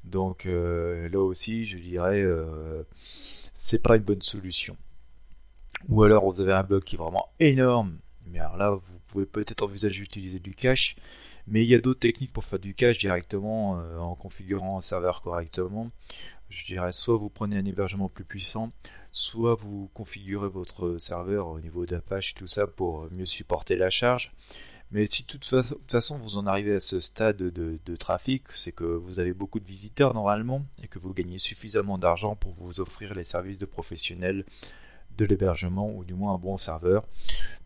Donc 0.05 0.45
là 0.45 1.19
aussi, 1.19 1.65
je 1.67 1.77
dirais, 1.77 2.25
c'est 3.53 3.83
pas 3.83 3.97
une 3.97 4.05
bonne 4.05 4.23
solution. 4.23 4.77
Ou 5.89 6.03
alors 6.03 6.31
vous 6.31 6.41
avez 6.41 6.53
un 6.53 6.63
bug 6.63 6.83
qui 6.83 6.97
est 6.97 6.99
vraiment 6.99 7.29
énorme, 7.41 7.99
mais 8.27 8.39
alors 8.39 8.57
là 8.57 8.71
vous 8.71 8.99
pouvez 9.09 9.27
peut-être 9.27 9.63
envisager 9.63 10.01
d'utiliser 10.01 10.39
du 10.39 10.55
cache, 10.55 10.97
mais 11.51 11.63
il 11.65 11.69
y 11.69 11.75
a 11.75 11.81
d'autres 11.81 12.01
techniques 12.01 12.33
pour 12.33 12.45
faire 12.45 12.59
du 12.59 12.75
cache 12.75 12.99
directement 12.99 13.79
euh, 13.79 13.99
en 13.99 14.15
configurant 14.15 14.79
un 14.79 14.83
serveur 14.83 15.23
correctement. 15.23 15.91
Je 16.49 16.65
dirais 16.67 16.93
soit 16.93 17.17
vous 17.17 17.29
prenez 17.29 17.57
un 17.57 17.65
hébergement 17.65 18.09
plus 18.09 18.25
puissant, 18.25 18.73
soit 19.13 19.55
vous 19.55 19.91
configurez 19.95 20.49
votre 20.49 20.99
serveur 20.99 21.49
au 21.49 21.61
niveau 21.61 21.85
d'Apache 21.87 22.35
tout 22.35 22.47
ça 22.47 22.67
pour 22.67 23.11
mieux 23.13 23.27
supporter 23.27 23.77
la 23.77 23.91
charge. 23.91 24.33
Mais 24.91 25.07
si 25.07 25.23
de 25.25 25.27
toute, 25.27 25.45
façon 25.91 26.17
vous 26.17 26.39
en 26.39 26.47
arrivez 26.47 26.77
à 26.77 26.81
ce 26.81 26.99
stade 26.99 27.37
de, 27.37 27.97
trafic, 27.97 28.45
c'est 28.53 28.73
que 28.73 28.85
vous 28.85 29.21
avez 29.21 29.35
beaucoup 29.35 29.61
de 29.61 29.67
visiteurs 29.67 30.15
normalement 30.15 30.65
et 30.83 30.89
que 30.89 30.99
vous 30.99 31.13
gagnez 31.13 31.39
suffisamment 31.39 31.99
d'argent 31.99 32.37
pour 32.37 32.55
vous 32.55 32.81
offrir 32.81 33.15
les 33.15 33.25
services 33.25 33.59
de 33.59 33.67
professionnels 33.67 34.47
de 35.19 35.25
l'hébergement 35.25 35.91
ou 35.91 36.05
du 36.05 36.15
moins 36.15 36.35
un 36.35 36.39
bon 36.39 36.57
serveur. 36.57 37.05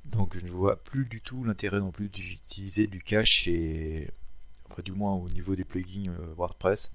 Donc 0.05 0.37
je 0.37 0.45
ne 0.45 0.51
vois 0.51 0.83
plus 0.83 1.05
du 1.05 1.21
tout 1.21 1.45
l'intérêt 1.45 1.79
non 1.79 1.93
plus 1.93 2.09
d'utiliser 2.09 2.87
du 2.87 3.01
cache 3.01 3.47
et 3.47 4.11
du 4.85 4.93
moins 4.93 5.13
au 5.13 5.29
niveau 5.29 5.55
des 5.55 5.65
plugins 5.65 6.11
euh, 6.11 6.35
WordPress 6.37 6.91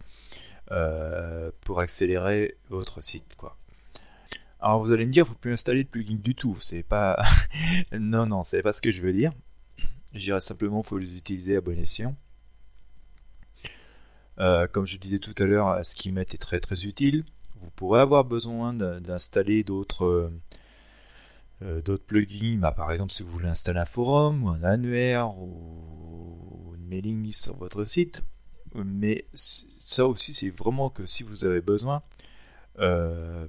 euh, 0.72 1.52
pour 1.62 1.80
accélérer 1.80 2.58
votre 2.70 3.04
site 3.04 3.36
quoi. 3.38 3.56
Alors 4.60 4.84
vous 4.84 4.92
allez 4.92 5.06
me 5.06 5.12
dire, 5.12 5.26
il 5.26 5.30
faut 5.30 5.36
plus 5.36 5.54
installer 5.54 5.84
de 5.84 5.90
plugins 5.90 6.18
du 6.18 6.34
tout. 6.34 6.58
C'est 6.60 6.82
pas, 6.82 7.24
non 7.92 8.26
non, 8.26 8.44
c'est 8.44 8.64
pas 8.64 8.74
ce 8.74 8.82
que 8.82 8.92
je 8.92 9.02
veux 9.02 9.14
dire. 9.14 9.32
Je 10.14 10.20
dirais 10.20 10.42
simplement 10.42 10.82
faut 10.82 10.98
les 10.98 11.16
utiliser 11.16 11.56
à 11.56 11.62
bon 11.62 11.78
escient. 11.80 12.16
Euh, 14.40 14.68
comme 14.68 14.86
je 14.86 14.98
disais 14.98 15.20
tout 15.20 15.36
à 15.38 15.46
l'heure, 15.46 15.80
Schema 15.86 16.22
est 16.22 16.42
très 16.42 16.60
très 16.60 16.86
utile. 16.86 17.24
Vous 17.60 17.70
pourrez 17.72 18.02
avoir 18.02 18.24
besoin 18.24 18.74
d'installer 18.74 19.64
d'autres 19.64 20.32
euh, 21.62 21.78
euh, 21.78 21.82
d'autres 21.82 22.06
plugins. 22.06 22.60
Bah, 22.60 22.72
par 22.72 22.92
exemple, 22.92 23.14
si 23.14 23.24
vous 23.24 23.32
voulez 23.32 23.48
installer 23.48 23.80
un 23.80 23.86
forum 23.86 24.44
ou 24.44 24.50
un 24.50 24.64
annuaire 24.64 25.38
ou 25.38 26.74
une 26.76 26.86
mailing 26.88 27.32
sur 27.32 27.56
votre 27.56 27.84
site. 27.84 28.22
Mais 28.76 29.26
ça 29.34 30.06
aussi, 30.06 30.34
c'est 30.34 30.50
vraiment 30.50 30.90
que 30.90 31.06
si 31.06 31.24
vous 31.24 31.46
avez 31.46 31.62
besoin. 31.62 32.04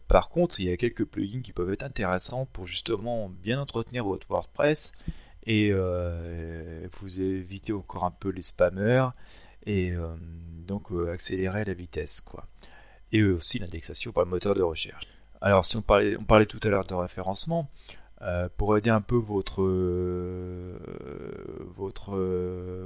par 0.08 0.30
contre, 0.30 0.60
il 0.60 0.68
y 0.68 0.72
a 0.72 0.76
quelques 0.76 1.04
plugins 1.04 1.42
qui 1.42 1.52
peuvent 1.52 1.72
être 1.72 1.82
intéressants 1.82 2.46
pour 2.46 2.66
justement 2.66 3.28
bien 3.28 3.60
entretenir 3.60 4.04
votre 4.04 4.26
WordPress 4.28 4.92
et 5.48 5.70
euh, 5.72 6.86
vous 7.00 7.20
évitez 7.22 7.72
encore 7.72 8.04
un 8.04 8.10
peu 8.10 8.28
les 8.28 8.42
spammers 8.42 9.08
et 9.64 9.92
euh, 9.92 10.14
donc 10.66 10.92
euh, 10.92 11.10
accélérer 11.10 11.64
la 11.64 11.72
vitesse 11.72 12.20
quoi. 12.20 12.46
Et 13.12 13.22
aussi 13.22 13.58
l'indexation 13.58 14.12
par 14.12 14.24
le 14.24 14.30
moteur 14.30 14.54
de 14.54 14.62
recherche. 14.62 15.06
Alors 15.40 15.64
si 15.64 15.76
on 15.76 15.82
parlait, 15.82 16.16
on 16.16 16.24
parlait 16.24 16.46
tout 16.46 16.60
à 16.62 16.68
l'heure 16.68 16.84
de 16.84 16.94
référencement, 16.94 17.68
pour 18.56 18.76
aider 18.76 18.90
un 18.90 19.00
peu 19.00 19.16
votre 19.16 19.62
votre 21.76 22.16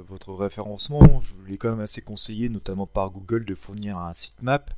votre 0.07 0.33
référencement, 0.33 1.21
je 1.21 1.33
vous 1.33 1.45
l'ai 1.45 1.57
quand 1.57 1.71
même 1.71 1.79
assez 1.79 2.01
conseillé, 2.01 2.49
notamment 2.49 2.85
par 2.85 3.09
Google, 3.09 3.45
de 3.45 3.55
fournir 3.55 3.97
un 3.97 4.13
sitemap 4.13 4.71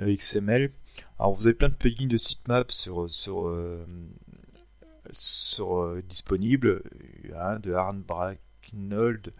XML. 0.00 0.70
Alors 1.18 1.32
vous 1.34 1.46
avez 1.46 1.54
plein 1.54 1.70
de 1.70 1.74
plugins 1.74 2.06
de 2.06 2.18
sitemap 2.18 2.70
sur 2.70 3.08
sur 3.08 3.48
sur, 5.12 5.78
euh, 5.78 6.02
disponible 6.08 6.82
hein, 7.34 7.58
de 7.58 7.72
Arne 7.72 8.02
Bracknold, 8.02 9.32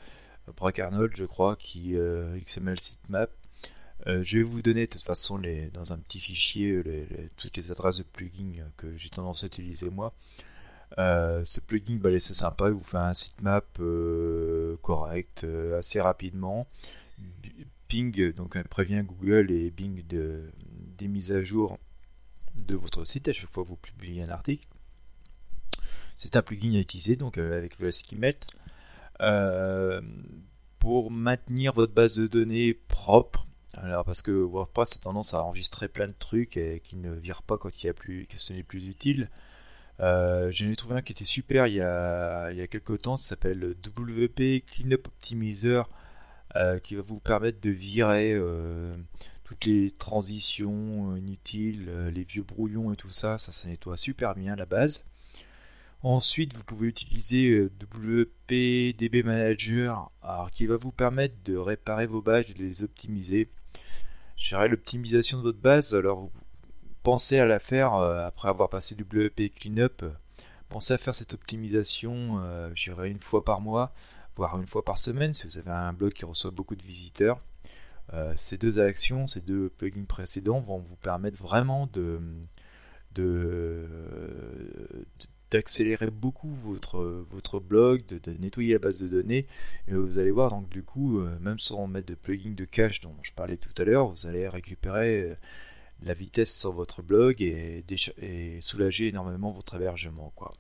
Arnold 0.79 1.13
je 1.15 1.25
crois, 1.25 1.57
qui 1.57 1.97
euh, 1.97 2.39
XML 2.41 2.79
sitemap. 2.79 3.31
Euh, 4.07 4.23
je 4.23 4.39
vais 4.39 4.45
vous 4.45 4.63
donner 4.63 4.87
de 4.87 4.93
toute 4.93 5.03
façon 5.03 5.37
les, 5.37 5.71
dans 5.71 5.93
un 5.93 5.99
petit 5.99 6.21
fichier 6.21 6.83
toutes 7.37 7.57
les 7.57 7.71
adresses 7.73 7.99
de 7.99 8.05
plugins 8.05 8.65
que 8.77 8.97
j'ai 8.97 9.11
tendance 9.11 9.43
à 9.45 9.49
utiliser 9.49 9.91
moi. 9.91 10.15
ce 10.97 11.61
plugin, 11.61 11.97
bah, 11.97 12.11
c'est 12.19 12.35
sympa, 12.35 12.69
il 12.69 12.75
vous 12.75 12.85
fait 12.85 12.97
un 12.97 13.15
sitemap 13.15 13.67
correct 14.83 15.47
assez 15.77 16.01
rapidement. 16.01 16.67
Ping, 17.89 18.33
donc 18.35 18.63
prévient 18.69 19.03
Google 19.03 19.51
et 19.51 19.71
Bing 19.71 20.07
de, 20.07 20.51
des 20.99 21.09
mises 21.09 21.33
à 21.33 21.43
jour 21.43 21.79
de 22.55 22.75
votre 22.75 23.05
site 23.05 23.29
à 23.29 23.33
chaque 23.33 23.51
fois 23.51 23.65
que 23.65 23.69
vous 23.71 23.77
publiez 23.77 24.23
un 24.23 24.29
article. 24.29 24.67
C'est 26.17 26.37
un 26.37 26.43
plugin 26.43 26.75
à 26.75 26.81
utiliser 26.81 27.17
donc 27.17 27.39
euh, 27.39 27.57
avec 27.57 27.79
le 27.79 27.91
euh, 29.21 30.01
pour 30.79 31.11
maintenir 31.11 31.73
votre 31.73 31.93
base 31.93 32.17
de 32.17 32.27
données 32.27 32.75
propre. 32.75 33.47
Alors 33.83 34.05
parce 34.05 34.23
que 34.23 34.33
WordPress 34.33 34.97
a 34.97 34.99
tendance 34.99 35.35
à 35.35 35.43
enregistrer 35.43 35.89
plein 35.89 36.09
de 36.09 36.15
trucs 36.19 36.57
et 36.57 36.81
qui 36.81 36.97
ne 36.97 37.13
virent 37.13 37.43
pas 37.43 37.59
quand 37.59 37.71
il 37.83 37.87
y 37.87 37.91
a 37.91 37.95
plus, 37.95 38.27
que 38.27 38.37
ce 38.37 38.53
n'est 38.53 38.65
plus 38.65 38.89
utile. 38.89 39.31
Euh, 40.01 40.51
J'en 40.53 40.69
ai 40.71 40.77
trouvé 40.77 40.97
un 40.97 41.03
qui 41.03 41.13
était 41.13 41.25
super 41.25 41.67
il 41.67 41.75
y 41.75 41.81
a, 41.81 42.51
il 42.51 42.57
y 42.57 42.61
a 42.61 42.67
quelques 42.67 43.03
temps, 43.03 43.17
ça 43.17 43.31
s'appelle 43.31 43.75
WP 43.85 44.65
Cleanup 44.67 45.07
Optimizer, 45.07 45.89
euh, 46.57 46.79
qui 46.81 46.97
va 46.97 47.03
vous 47.03 47.21
permettre 47.21 47.61
de 47.61 47.71
virer 47.71 48.37
toutes 49.45 49.65
les 49.65 49.91
transitions 49.93 51.17
inutiles, 51.17 51.89
les 52.15 52.25
vieux 52.25 52.43
brouillons 52.43 52.93
et 52.93 52.97
tout 52.97 53.11
ça, 53.11 53.39
ça, 53.39 53.53
ça 53.53 53.69
nettoie 53.69 53.97
super 53.97 54.35
bien 54.35 54.57
la 54.57 54.67
base. 54.67 55.05
Ensuite, 56.03 56.55
vous 56.55 56.63
pouvez 56.63 56.87
utiliser 56.89 57.49
euh, 57.49 57.71
WP 57.83 59.25
Manager 59.25 60.11
qui 60.53 60.67
va 60.67 60.77
vous 60.77 60.93
permettre 60.93 61.35
de 61.45 61.57
réparer 61.57 62.07
vos 62.07 62.21
et 62.21 62.45
de 62.45 62.59
les 62.59 62.85
optimiser. 62.85 63.49
Je 64.37 64.57
l'optimisation 64.57 65.39
de 65.39 65.43
votre 65.43 65.59
base, 65.59 65.95
alors 65.95 66.21
vous 66.21 66.31
pensez 67.03 67.39
à 67.39 67.47
la 67.47 67.59
faire 67.59 67.95
euh, 67.95 68.27
après 68.27 68.49
avoir 68.49 68.69
passé 68.71 68.95
WP 68.95 69.55
Cleanup. 69.55 70.05
Pensez 70.69 70.95
à 70.95 70.99
faire 70.99 71.15
cette 71.15 71.35
optimisation, 71.35 72.41
euh, 72.41 72.71
je 72.75 72.91
dirais 72.91 73.11
une 73.11 73.21
fois 73.21 73.45
par 73.45 73.61
mois, 73.61 73.93
voire 74.37 74.59
une 74.59 74.67
fois 74.67 74.85
par 74.85 74.99
semaine 74.99 75.35
si 75.35 75.47
vous 75.47 75.59
avez 75.59 75.71
un 75.71 75.93
blog 75.93 76.13
qui 76.13 76.25
reçoit 76.25 76.51
beaucoup 76.51 76.77
de 76.77 76.83
visiteurs. 76.83 77.39
ces 78.37 78.57
deux 78.57 78.79
actions, 78.81 79.27
ces 79.27 79.41
deux 79.41 79.71
plugins 79.71 80.05
précédents 80.07 80.61
vont 80.61 80.79
vous 80.79 80.97
permettre 80.97 81.39
vraiment 81.39 81.89
de, 81.93 82.21
de, 83.15 83.87
d'accélérer 85.51 86.11
beaucoup 86.11 86.55
votre, 86.65 87.25
votre 87.31 87.61
blog, 87.61 88.05
de, 88.07 88.33
nettoyer 88.33 88.75
la 88.75 88.79
base 88.79 89.01
de 89.01 89.09
données. 89.09 89.47
Et 89.89 89.95
vous 89.95 90.19
allez 90.19 90.31
voir, 90.31 90.51
donc 90.51 90.69
du 90.69 90.83
coup, 90.83 91.21
euh, 91.21 91.39
même 91.41 91.59
sans 91.59 91.87
mettre 91.87 92.09
de 92.09 92.15
plugin 92.15 92.53
de 92.53 92.65
cache 92.65 93.01
dont 93.01 93.15
je 93.23 93.33
parlais 93.33 93.57
tout 93.57 93.71
à 93.81 93.85
l'heure, 93.85 94.09
vous 94.09 94.27
allez 94.27 94.49
récupérer 94.49 95.21
euh, 95.23 95.35
la 96.03 96.15
vitesse 96.15 96.55
sur 96.55 96.73
votre 96.73 97.03
blog 97.03 97.41
et, 97.41 97.85
soulager 98.61 99.09
énormément 99.09 99.51
votre 99.51 99.77
hébergement. 99.77 100.33
Quoi. 100.37 100.55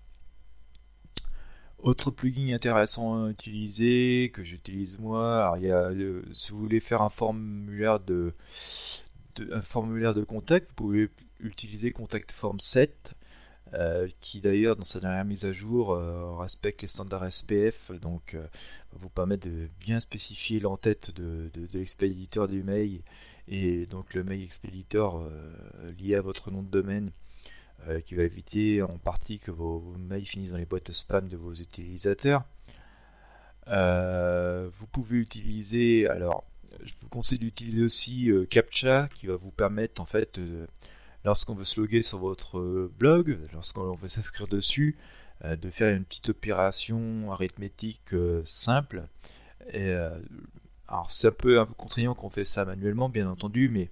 Autre 1.78 2.10
plugin 2.10 2.54
intéressant 2.54 3.26
à 3.26 3.30
utiliser, 3.30 4.30
que 4.34 4.42
j'utilise 4.42 4.98
moi, 4.98 5.42
alors 5.42 5.56
il 5.58 5.64
y 5.64 5.70
a, 5.70 5.92
si 6.32 6.50
vous 6.50 6.58
voulez 6.58 6.80
faire 6.80 7.02
un 7.02 7.10
formulaire 7.10 8.00
de, 8.00 8.32
un 9.52 9.62
formulaire 9.62 10.14
de 10.14 10.24
contact, 10.24 10.68
vous 10.70 10.74
pouvez 10.74 11.08
utiliser 11.40 11.92
Contact 11.92 12.32
Form 12.32 12.58
7 12.58 13.14
euh, 13.74 14.08
qui 14.20 14.40
d'ailleurs 14.40 14.76
dans 14.76 14.84
sa 14.84 14.98
dernière 14.98 15.26
mise 15.26 15.44
à 15.44 15.52
jour 15.52 15.92
euh, 15.92 16.34
respecte 16.36 16.80
les 16.80 16.88
standards 16.88 17.30
SPF, 17.30 17.90
donc 18.00 18.32
euh, 18.32 18.46
vous 18.92 19.10
permettre 19.10 19.46
de 19.46 19.68
bien 19.78 20.00
spécifier 20.00 20.58
l'entête 20.58 21.14
de, 21.14 21.50
de, 21.52 21.78
l'expéditeur 21.78 22.48
du 22.48 22.62
mail 22.62 23.02
et 23.46 23.84
donc 23.84 24.14
le 24.14 24.24
mail 24.24 24.42
expéditeur 24.42 25.22
lié 25.98 26.14
à 26.14 26.22
votre 26.22 26.50
nom 26.50 26.62
de 26.62 26.68
domaine 26.68 27.10
qui 28.04 28.14
va 28.14 28.24
éviter 28.24 28.82
en 28.82 28.98
partie 28.98 29.38
que 29.38 29.50
vos, 29.50 29.80
mails 29.98 30.26
finissent 30.26 30.50
dans 30.50 30.58
les 30.58 30.66
boîtes 30.66 30.92
spam 30.92 31.28
de 31.28 31.36
vos 31.36 31.54
utilisateurs. 31.54 32.44
vous 33.66 34.86
pouvez 34.92 35.18
utiliser, 35.18 36.06
alors 36.08 36.44
je 36.82 36.94
vous 37.00 37.08
conseille 37.08 37.38
d'utiliser 37.38 37.82
aussi 37.82 38.30
CAPTCHA 38.50 39.08
qui 39.14 39.26
va 39.26 39.36
vous 39.36 39.50
permettre 39.50 40.00
en 40.02 40.06
fait 40.06 40.38
lorsqu'on 41.24 41.54
veut 41.54 41.64
se 41.64 41.80
loguer 41.80 42.02
sur 42.02 42.18
votre 42.18 42.58
euh, 42.58 42.92
blog, 42.98 43.38
lorsqu'on 43.52 43.94
veut 43.94 44.08
s'inscrire 44.08 44.46
dessus, 44.46 44.96
euh, 45.44 45.56
de 45.56 45.70
faire 45.70 45.94
une 45.94 46.04
petite 46.04 46.30
opération 46.30 47.30
arithmétique 47.32 48.12
euh, 48.12 48.42
simple. 48.44 49.04
Alors 50.90 51.10
c'est 51.10 51.28
un 51.28 51.32
peu 51.32 51.60
un 51.60 51.66
peu 51.66 51.74
contraignant 51.74 52.14
qu'on 52.14 52.30
fait 52.30 52.44
ça 52.46 52.64
manuellement, 52.64 53.10
bien 53.10 53.28
entendu, 53.28 53.68
mais 53.68 53.90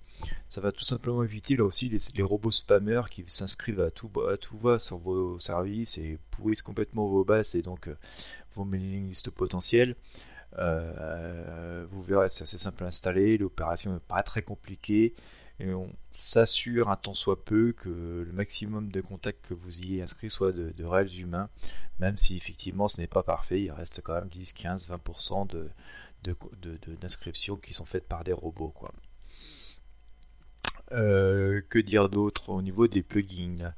ça 0.48 0.62
va 0.62 0.72
tout 0.72 0.84
simplement 0.84 1.22
éviter 1.22 1.54
là 1.54 1.64
aussi 1.64 1.90
les, 1.90 2.22
robots 2.22 2.50
spammers 2.50 3.10
qui 3.10 3.22
s'inscrivent 3.26 3.82
à 3.82 3.90
tout, 3.90 4.10
à 4.22 4.38
tout 4.38 4.56
va 4.56 4.78
sur 4.78 4.96
vos 4.96 5.38
services 5.38 5.98
et 5.98 6.18
pourrissent 6.30 6.62
complètement 6.62 7.06
vos 7.06 7.22
bases 7.22 7.54
et 7.54 7.60
donc 7.60 7.90
vos 8.54 8.64
mailing 8.64 9.08
lists 9.08 9.28
potentielles. 9.28 9.94
vous 10.56 12.02
verrez, 12.02 12.30
c'est 12.30 12.44
assez 12.44 12.56
simple 12.56 12.84
à 12.84 12.86
installer, 12.86 13.36
l'opération 13.36 13.92
n'est 13.92 14.00
pas 14.00 14.22
très 14.22 14.40
compliquée 14.40 15.12
et 15.58 15.72
on 15.72 15.88
s'assure 16.12 16.90
un 16.90 16.96
tant 16.96 17.14
soit 17.14 17.44
peu 17.44 17.72
que 17.72 18.24
le 18.26 18.32
maximum 18.32 18.90
de 18.90 19.00
contacts 19.00 19.46
que 19.46 19.54
vous 19.54 19.78
ayez 19.78 20.02
inscrits 20.02 20.30
soit 20.30 20.52
de, 20.52 20.84
réels 20.84 21.18
humains, 21.18 21.48
même 21.98 22.16
si 22.16 22.36
effectivement 22.36 22.88
ce 22.88 23.00
n'est 23.00 23.06
pas 23.06 23.22
parfait, 23.22 23.62
il 23.62 23.70
reste 23.70 24.00
quand 24.02 24.14
même 24.14 24.28
10, 24.28 24.52
15, 24.52 24.88
20% 24.88 25.46
de, 25.48 25.70
d'inscriptions 27.00 27.56
qui 27.56 27.72
sont 27.72 27.84
faites 27.84 28.06
par 28.06 28.24
des 28.24 28.32
robots. 28.32 28.72
Quoi. 28.74 28.92
Euh, 30.92 31.62
que 31.68 31.78
dire 31.78 32.08
d'autre 32.08 32.50
au 32.50 32.60
niveau 32.60 32.86
des 32.86 33.02
plugins? 33.02 33.72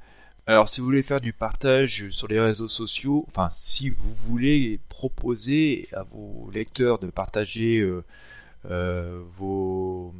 Alors 0.47 0.67
si 0.67 0.81
vous 0.81 0.85
voulez 0.85 1.03
faire 1.03 1.21
du 1.21 1.31
partage 1.31 2.09
sur 2.09 2.27
les 2.27 2.39
réseaux 2.39 2.67
sociaux, 2.67 3.23
enfin 3.27 3.49
si 3.51 3.89
vous 3.89 4.13
voulez 4.13 4.79
proposer 4.89 5.87
à 5.93 6.03
vos 6.03 6.49
lecteurs 6.51 6.97
de 6.97 7.07
partager 7.07 7.77
euh, 7.79 8.03
euh, 8.65 9.23
vos, 9.37 10.13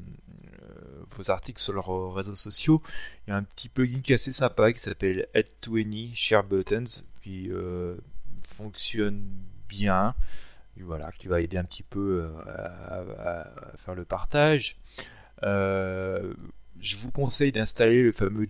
vos 1.15 1.31
articles 1.31 1.61
sur 1.61 1.73
leurs 1.73 2.13
réseaux 2.13 2.35
sociaux, 2.35 2.81
il 3.25 3.31
y 3.31 3.33
a 3.33 3.37
un 3.37 3.43
petit 3.43 3.69
plugin 3.69 4.01
qui 4.01 4.11
est 4.11 4.15
assez 4.15 4.33
sympa 4.33 4.71
qui 4.73 4.79
s'appelle 4.79 5.27
Add 5.33 5.47
to 5.61 5.75
Any 5.75 6.13
Share 6.15 6.43
Buttons 6.43 6.85
qui 7.21 7.49
euh, 7.51 7.95
fonctionne 8.47 9.23
bien. 9.67 10.15
voilà, 10.79 11.11
qui 11.11 11.27
va 11.27 11.41
aider 11.41 11.57
un 11.57 11.65
petit 11.65 11.83
peu 11.83 12.29
à, 12.47 13.45
faire 13.77 13.95
le 13.95 14.05
partage. 14.05 14.77
je 15.41 16.97
vous 16.97 17.11
conseille 17.11 17.51
d'installer 17.51 18.01
le 18.01 18.11
fameux 18.11 18.47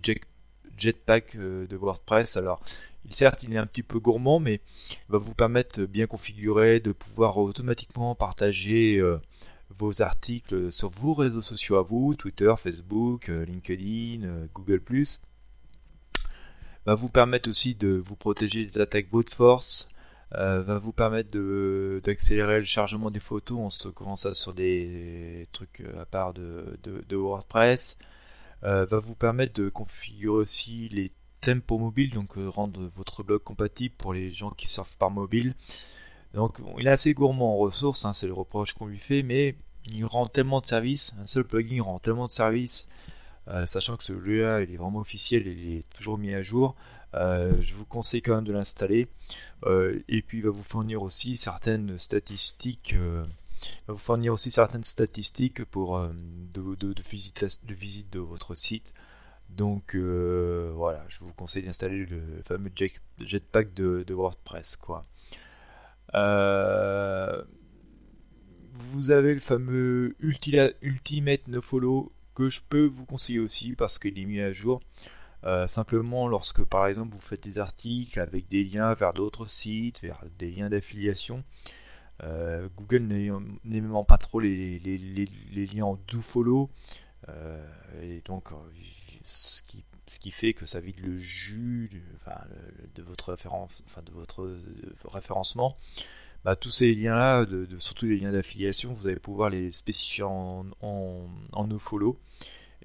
Jetpack 0.78 1.36
de 1.36 1.76
WordPress. 1.76 2.38
Alors, 2.38 2.62
certes, 3.10 3.44
il 3.44 3.54
est 3.54 3.58
un 3.58 3.66
petit 3.66 3.84
peu 3.84 4.00
gourmand, 4.00 4.40
mais 4.40 4.62
il 4.92 5.12
va 5.12 5.18
vous 5.18 5.34
permettre 5.34 5.84
bien 5.84 6.08
configuré 6.08 6.80
de 6.80 6.92
pouvoir 6.92 7.38
automatiquement 7.38 8.16
partager 8.16 9.02
vos 9.78 10.02
articles 10.02 10.72
sur 10.72 10.90
vos 10.90 11.14
réseaux 11.14 11.42
sociaux 11.42 11.78
à 11.78 11.84
vous, 11.84 12.16
Twitter, 12.16 12.54
Facebook, 12.58 13.30
euh, 13.30 13.46
LinkedIn, 13.46 14.24
euh, 14.24 14.46
Google 14.54 14.82
+. 14.82 15.20
Va 16.86 16.96
vous 16.96 17.10
permettre 17.10 17.50
aussi 17.50 17.76
de 17.76 18.02
vous 18.04 18.16
protéger 18.16 18.66
des 18.66 18.80
attaques 18.80 19.10
brute 19.10 19.34
force, 19.34 19.88
euh, 20.36 20.62
va 20.62 20.80
vous 20.80 20.92
permettre 20.92 21.32
d'accélérer 22.00 22.60
le 22.60 22.66
chargement 22.66 23.12
des 23.12 23.20
photos 23.20 23.60
en 23.60 23.70
stockant 23.70 24.16
ça 24.16 24.34
sur 24.34 24.54
des 24.54 25.48
trucs 25.52 25.84
à 26.00 26.06
part 26.06 26.34
de, 26.34 26.80
de, 26.84 27.16
WordPress. 27.16 27.98
va 28.62 29.00
vous 29.00 29.16
permettre 29.16 29.54
de 29.54 29.70
configurer 29.70 30.30
aussi 30.30 30.90
les 30.90 31.12
thèmes 31.42 31.62
pour 31.62 31.80
mobile, 31.80 32.12
donc 32.12 32.34
rendre 32.36 32.90
votre 32.96 33.24
blog 33.24 33.44
compatible 33.44 33.96
pour 33.98 34.14
les 34.14 34.32
gens 34.32 34.52
qui 34.52 34.68
surfent 34.68 34.98
par 34.98 35.12
mobile. 35.12 35.56
Donc 36.34 36.60
il 36.78 36.88
est 36.88 36.92
assez 36.92 37.14
gourmand 37.14 37.56
en 37.56 37.58
ressources, 37.58 38.06
hein, 38.06 38.14
c'est 38.14 38.28
le 38.28 38.34
reproche 38.34 38.74
qu'on 38.74 38.88
lui 38.88 39.00
fait, 39.00 39.24
mais 39.24 39.56
il 39.86 40.06
rend 40.06 40.28
tellement 40.28 40.62
de 40.62 40.66
services, 40.66 41.16
un 41.20 41.26
seul 41.26 41.44
plugin 41.44 41.82
rend 41.82 42.00
tellement 42.00 42.28
de 42.28 42.32
services, 42.32 42.88
euh, 43.48 43.66
sachant 43.66 43.98
que 43.98 44.04
celui-là 44.04 44.62
il 44.62 44.72
est 44.74 44.78
vraiment 44.78 45.00
officiel, 45.00 45.48
il 45.48 45.78
est 45.78 45.90
toujours 45.96 46.18
mis 46.18 46.34
à 46.34 46.42
jour. 46.42 46.76
Euh, 47.16 47.52
je 47.62 47.74
vous 47.74 47.86
conseille 47.86 48.22
quand 48.22 48.36
même 48.36 48.44
de 48.44 48.54
l'installer. 48.54 49.08
Euh, 49.66 50.00
et 50.08 50.22
puis 50.22 50.38
il 50.40 50.44
va 50.44 50.52
vous 50.52 50.64
fournir 50.64 51.02
aussi 51.02 51.38
certaines 51.38 51.98
statistiques. 51.98 52.96
va 53.88 53.96
fournir 53.96 54.34
aussi 54.34 54.52
certaines 54.52 54.84
statistiques 54.84 55.66
pour 55.66 56.00
de, 56.00 56.76
de, 56.76 57.02
visite, 57.02 57.60
de 57.64 57.74
visite 57.74 58.14
de 58.14 58.20
votre 58.20 58.54
site. 58.54 58.94
Donc 59.50 59.96
voilà, 59.96 61.04
je 61.10 61.20
vous 61.22 61.34
conseille 61.34 61.64
d'installer 61.64 62.06
le 62.06 62.22
fameux 62.46 62.72
Jetpack 63.20 63.74
de, 63.74 64.14
WordPress. 64.14 64.78
Euh, 66.16 67.44
vous 68.74 69.12
avez 69.12 69.34
le 69.34 69.40
fameux 69.40 70.16
Ultimate 70.20 71.48
NoFollow 71.48 72.12
que 72.36 72.50
je 72.50 72.62
peux 72.68 72.86
vous 72.86 73.06
conseiller 73.06 73.40
aussi 73.40 73.76
parce 73.76 74.00
qu'il 74.00 74.18
est 74.18 74.26
mis 74.26 74.40
à 74.40 74.52
jour. 74.52 74.82
Euh, 75.46 75.68
simplement 75.68 76.28
lorsque 76.28 76.64
par 76.66 76.88
exemple 76.88 77.14
vous 77.14 77.22
faites 77.22 77.44
des 77.44 77.60
articles 77.60 78.20
avec 78.20 78.50
des 78.50 78.64
liens 78.64 78.94
vers 78.94 79.14
d'autres 79.14 79.46
sites, 79.46 80.02
vers 80.02 80.22
des 80.38 80.52
liens 80.52 80.70
d'affiliation, 80.70 81.44
euh, 82.24 82.68
Google 82.76 83.04
n'aimant 83.64 84.04
pas 84.04 84.18
trop 84.18 84.42
les, 84.42 84.80
liens 85.74 85.86
en 85.86 86.00
do-follow, 86.08 86.70
euh, 87.30 87.66
et 88.02 88.22
donc 88.26 88.50
ce 89.24 89.64
qui, 89.64 89.86
ce 90.10 90.20
qui 90.20 90.32
fait 90.32 90.54
que 90.54 90.66
ça 90.66 90.80
vide 90.80 91.00
le 91.00 91.18
jus 91.18 91.90
de, 92.96 93.04
votre, 93.04 93.34
enfin, 93.34 94.02
de 94.02 94.12
votre 94.12 94.58
référencement. 95.06 95.78
Bah, 96.44 96.56
tous 96.56 96.72
ces 96.72 96.96
liens-là, 96.96 97.46
de, 97.46 97.68
surtout 97.80 98.08
les 98.08 98.18
liens 98.18 98.32
d'affiliation, 98.32 98.94
vous 98.94 99.08
allez 99.08 99.20
pouvoir 99.20 99.50
les 99.50 99.72
spécifier 99.72 100.24
en, 100.24 100.66
nofollow. 101.68 102.20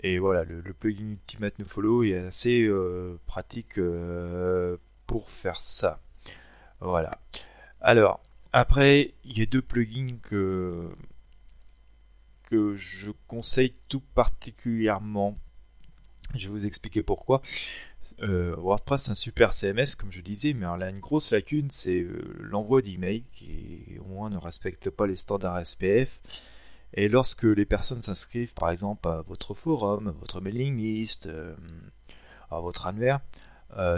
Et 0.02 0.19
voilà, 0.19 0.45
le, 0.45 0.61
plugin 0.75 1.12
Ultimate 1.12 1.59
Nofollow 1.59 2.02
est 2.02 2.19
assez 2.19 2.62
euh, 2.62 3.19
pratique 3.26 3.78
euh, 3.78 4.76
pour 5.07 5.31
faire 5.31 5.61
ça. 5.61 6.00
Voilà. 6.81 7.21
Alors, 7.81 8.21
après, 8.52 9.14
il 9.25 9.38
y 9.38 9.43
a 9.43 9.47
deux 9.47 9.62
plugins 9.62 10.19
que 10.21 10.90
je 12.50 13.11
conseille 13.26 13.73
tout 13.88 14.02
particulièrement. 14.14 15.38
Je 16.36 16.48
vais 16.48 16.52
vous 16.52 16.66
expliquer 16.66 17.02
pourquoi. 17.02 17.42
Euh, 18.22 18.54
WordPress 18.56 19.04
c'est 19.04 19.10
un 19.10 19.14
super 19.14 19.52
CMS 19.52 19.96
comme 19.98 20.12
je 20.12 20.20
disais, 20.20 20.52
mais 20.52 20.64
alors 20.64 20.76
là 20.76 20.88
une 20.88 21.00
grosse 21.00 21.32
lacune 21.32 21.68
c'est 21.70 22.00
euh, 22.00 22.36
l'envoi 22.38 22.80
d'emails 22.80 23.24
qui 23.32 23.98
au 23.98 24.04
moins 24.04 24.30
ne 24.30 24.36
respecte 24.36 24.88
pas 24.90 25.06
les 25.06 25.16
standards 25.16 25.66
SPF. 25.66 26.20
Et 26.94 27.08
lorsque 27.08 27.42
les 27.42 27.64
personnes 27.64 27.99
s'inscrivent 27.99 28.54
par 28.54 28.70
exemple 28.70 29.08
à 29.08 29.23
votre 29.23 29.54
forum, 29.54 30.08
à 30.08 30.12
votre 30.12 30.40
mailing 30.40 30.76
list, 30.76 31.26
euh, 31.26 31.56
à 32.50 32.60
votre 32.60 32.86
annuaire, 32.86 33.20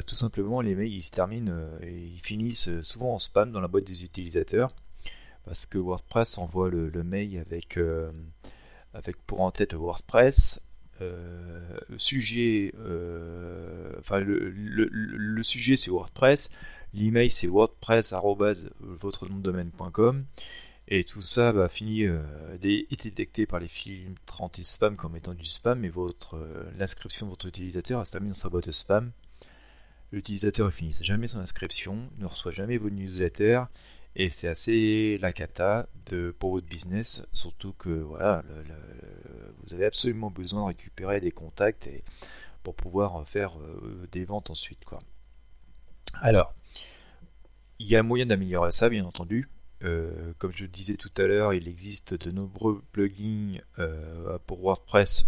tout 0.06 0.14
simplement 0.14 0.62
les 0.62 0.74
mails 0.74 0.92
ils 0.92 1.02
se 1.02 1.10
terminent 1.10 1.52
et 1.82 1.92
ils 1.92 2.20
finissent 2.20 2.80
souvent 2.80 3.14
en 3.14 3.18
spam 3.18 3.52
dans 3.52 3.60
la 3.60 3.68
boîte 3.68 3.84
des 3.84 4.04
utilisateurs 4.04 4.74
parce 5.44 5.66
que 5.66 5.76
WordPress 5.76 6.38
envoie 6.38 6.70
le, 6.70 6.88
le 6.88 7.04
mail 7.04 7.38
avec, 7.38 7.78
avec 8.94 9.16
pour 9.26 9.42
en 9.42 9.50
tête 9.50 9.74
WordPress 9.74 10.60
sujet, 11.98 12.72
euh, 12.78 13.92
enfin 13.98 14.18
le, 14.20 15.42
sujet 15.42 15.76
c'est 15.76 15.90
WordPress, 15.90 16.50
l'email 16.94 17.30
c'est 17.30 17.46
WordPress 17.46 18.14
et 20.88 21.04
tout 21.04 21.22
ça 21.22 21.52
va 21.52 21.68
finir 21.68 22.12
euh, 22.12 22.58
est 22.62 23.02
détecté 23.02 23.46
par 23.46 23.60
les 23.60 23.68
filtres 23.68 24.40
anti-spam 24.40 24.96
comme 24.96 25.16
étant 25.16 25.34
du 25.34 25.44
spam 25.44 25.84
et 25.84 25.88
votre 25.88 26.38
l'inscription 26.78 27.26
de 27.26 27.30
votre 27.30 27.46
utilisateur 27.46 28.06
se 28.06 28.12
termine 28.12 28.30
dans 28.30 28.34
sa 28.34 28.48
boîte 28.48 28.70
spam. 28.70 29.10
L'utilisateur 30.12 30.66
ne 30.66 30.70
finit 30.70 30.96
jamais 31.00 31.26
son 31.26 31.40
inscription, 31.40 32.08
ne 32.18 32.26
reçoit 32.26 32.52
jamais 32.52 32.78
vos 32.78 32.90
newsletters 32.90 33.64
et 34.16 34.30
c'est 34.30 34.48
assez 34.48 35.18
la 35.18 35.32
cata 35.32 35.86
de, 36.06 36.34
pour 36.38 36.52
votre 36.52 36.66
business, 36.66 37.22
surtout 37.32 37.74
que 37.74 37.90
voilà, 37.90 38.42
vous 39.62 39.74
avez 39.74 39.84
absolument 39.84 40.30
besoin 40.30 40.62
de 40.62 40.66
récupérer 40.68 41.20
des 41.20 41.30
contacts 41.30 41.86
et, 41.86 42.02
pour 42.66 42.74
pouvoir 42.74 43.28
faire 43.28 43.60
euh, 43.60 44.08
des 44.10 44.24
ventes 44.24 44.50
ensuite. 44.50 44.84
Quoi. 44.84 44.98
Alors, 46.20 46.52
il 47.78 47.86
y 47.86 47.94
a 47.94 48.02
moyen 48.02 48.26
d'améliorer 48.26 48.72
ça, 48.72 48.88
bien 48.88 49.04
entendu. 49.04 49.48
Euh, 49.84 50.32
comme 50.38 50.50
je 50.50 50.66
disais 50.66 50.96
tout 50.96 51.12
à 51.16 51.28
l'heure, 51.28 51.54
il 51.54 51.68
existe 51.68 52.14
de 52.14 52.32
nombreux 52.32 52.82
plugins 52.90 53.60
euh, 53.78 54.36
pour 54.48 54.62
WordPress 54.62 55.26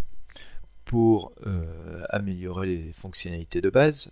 pour 0.84 1.32
améliorer 2.08 2.66
les 2.66 2.92
fonctionnalités 2.92 3.60
de 3.60 3.68
base. 3.68 4.10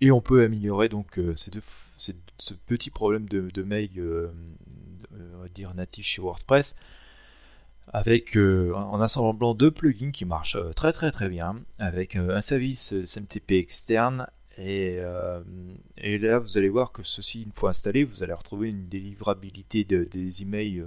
Et 0.00 0.10
on 0.10 0.20
peut 0.20 0.42
améliorer 0.42 0.88
donc 0.88 1.20
ces 1.36 1.52
deux 1.52 1.62
ce 1.98 2.54
petit 2.66 2.90
problème 2.90 3.28
de, 3.28 3.62
mail, 3.62 3.90
euh, 3.98 4.28
on 5.34 5.42
va 5.42 5.48
dire 5.48 5.74
natif 5.74 6.06
chez 6.06 6.22
WordPress, 6.22 6.76
avec 7.88 8.36
euh, 8.36 8.72
en 8.74 9.00
assemblant 9.00 9.54
deux 9.54 9.70
plugins 9.70 10.10
qui 10.10 10.24
marchent 10.24 10.56
euh, 10.56 10.72
très 10.72 10.92
très 10.92 11.10
très 11.10 11.28
bien, 11.28 11.56
avec 11.78 12.16
un 12.16 12.40
service 12.40 12.94
SMTP 13.04 13.52
externe. 13.52 14.26
Et, 14.60 14.98
et, 15.98 16.18
là, 16.18 16.40
vous 16.40 16.58
allez 16.58 16.68
voir 16.68 16.90
que 16.90 17.04
ceci, 17.04 17.44
une 17.44 17.52
fois 17.52 17.70
installé, 17.70 18.02
vous 18.02 18.24
allez 18.24 18.32
retrouver 18.32 18.70
une 18.70 18.88
délivrabilité 18.88 19.84
des 19.84 20.42
emails 20.42 20.82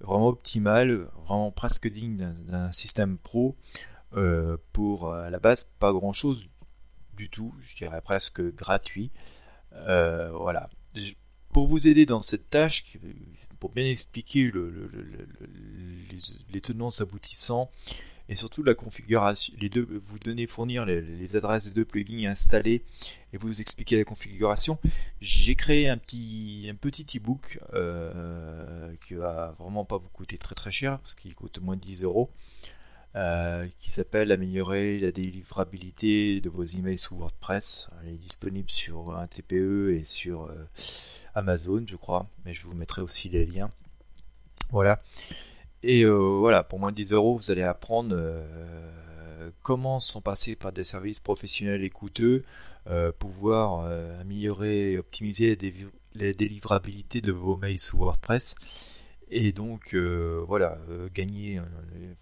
vraiment 0.00 0.28
optimale, 0.28 1.06
vraiment 1.26 1.50
presque 1.50 1.88
digne 1.88 2.32
d'un 2.46 2.72
système 2.72 3.18
pro. 3.18 3.54
pour 4.72 5.12
à 5.12 5.28
la 5.28 5.38
base, 5.38 5.64
pas 5.78 5.92
grand 5.92 6.14
chose 6.14 6.48
du 7.14 7.28
tout, 7.28 7.52
je 7.60 7.76
dirais 7.76 8.00
presque 8.00 8.40
gratuit. 8.54 9.10
Euh, 9.88 10.30
voilà. 10.32 10.68
Pour 11.52 11.66
vous 11.66 11.88
aider 11.88 12.06
dans 12.06 12.20
cette 12.20 12.50
tâche, 12.50 12.98
pour 13.58 13.70
bien 13.70 13.86
expliquer 13.86 14.52
les, 16.52 16.60
tenants 16.60 16.90
aboutissants 17.00 17.70
et 18.28 18.34
surtout 18.34 18.62
la 18.62 18.74
configuration, 18.74 19.54
les 19.60 19.68
deux, 19.68 19.86
vous 20.06 20.18
donner 20.18 20.46
fournir 20.46 20.84
les, 20.84 21.36
adresses 21.36 21.66
des 21.66 21.72
deux 21.72 21.84
plugins 21.84 22.30
installés 22.30 22.82
et 23.32 23.38
vous 23.38 23.60
expliquer 23.60 23.96
la 23.96 24.04
configuration, 24.04 24.78
j'ai 25.20 25.54
créé 25.54 25.88
un 25.88 25.96
petit 25.96 26.68
un 26.70 26.74
petit 26.74 27.06
ebook 27.16 27.60
euh, 27.72 28.92
qui 29.06 29.14
va 29.14 29.54
vraiment 29.58 29.84
pas 29.84 29.96
vous 29.96 30.08
coûter 30.08 30.38
très 30.38 30.54
très 30.54 30.72
cher 30.72 30.98
parce 30.98 31.14
qu'il 31.14 31.34
coûte 31.34 31.60
moins 31.60 31.76
de 31.76 31.80
10 31.82 32.02
euros 32.02 32.30
euh, 33.16 33.66
qui 33.78 33.92
s'appelle 33.92 34.30
Améliorer 34.30 34.98
la 34.98 35.10
délivrabilité 35.10 36.42
de 36.42 36.50
vos 36.50 36.64
emails 36.64 36.98
sous 36.98 37.16
WordPress. 37.16 37.88
Elle 38.02 38.10
est 38.10 38.18
disponible 38.18 38.68
sur 38.70 39.16
un 39.16 39.26
TPE 39.26 39.96
et 39.98 40.04
sur 40.04 40.44
euh, 40.44 40.66
Amazon, 41.34 41.82
je 41.86 41.96
crois, 41.96 42.26
mais 42.44 42.52
je 42.52 42.66
vous 42.66 42.74
mettrai 42.74 43.00
aussi 43.00 43.30
les 43.30 43.46
liens. 43.46 43.70
Voilà. 44.70 45.02
Et 45.82 46.02
euh, 46.02 46.14
voilà, 46.14 46.62
pour 46.62 46.78
moins 46.78 46.90
de 46.90 46.96
10 46.96 47.12
euros, 47.14 47.36
vous 47.36 47.50
allez 47.50 47.62
apprendre 47.62 48.14
comment 49.62 49.98
s'en 49.98 50.20
passer 50.20 50.54
par 50.54 50.72
des 50.72 50.84
services 50.84 51.20
professionnels 51.20 51.84
et 51.84 51.90
coûteux, 51.90 52.44
pouvoir 53.18 53.86
améliorer 54.20 54.92
et 54.92 54.98
optimiser 54.98 55.56
la 56.14 56.32
délivrabilité 56.32 57.22
de 57.22 57.32
vos 57.32 57.56
mails 57.56 57.78
sous 57.78 57.96
WordPress 57.96 58.56
et 59.28 59.52
donc, 59.52 59.94
euh, 59.94 60.44
voilà, 60.46 60.78
euh, 60.88 61.08
gagner 61.12 61.60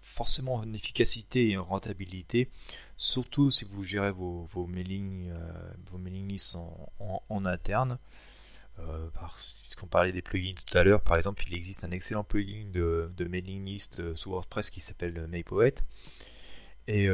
forcément 0.01 0.55
en 0.55 0.73
efficacité 0.73 1.49
et 1.49 1.57
en 1.57 1.63
rentabilité, 1.63 2.49
surtout 2.97 3.51
si 3.51 3.65
vous 3.65 3.83
gérez 3.83 4.11
vos, 4.11 4.47
mailing, 4.67 5.29
euh, 5.29 5.73
vos 5.91 5.99
mailing 5.99 6.27
lists 6.27 6.55
en, 6.55 7.45
interne. 7.45 7.99
puisqu'on 9.61 9.87
parlait 9.87 10.11
des 10.11 10.23
plugins 10.23 10.55
tout 10.55 10.77
à 10.77 10.83
l'heure, 10.83 11.01
par 11.01 11.17
exemple, 11.17 11.43
il 11.47 11.55
existe 11.55 11.83
un 11.83 11.91
excellent 11.91 12.23
plugin 12.23 12.65
de, 12.73 13.27
mailing 13.29 13.63
list 13.65 14.15
sous 14.15 14.31
WordPress 14.31 14.71
qui 14.71 14.79
s'appelle 14.79 15.27
MailPoet. 15.27 15.75
Et, 16.87 17.07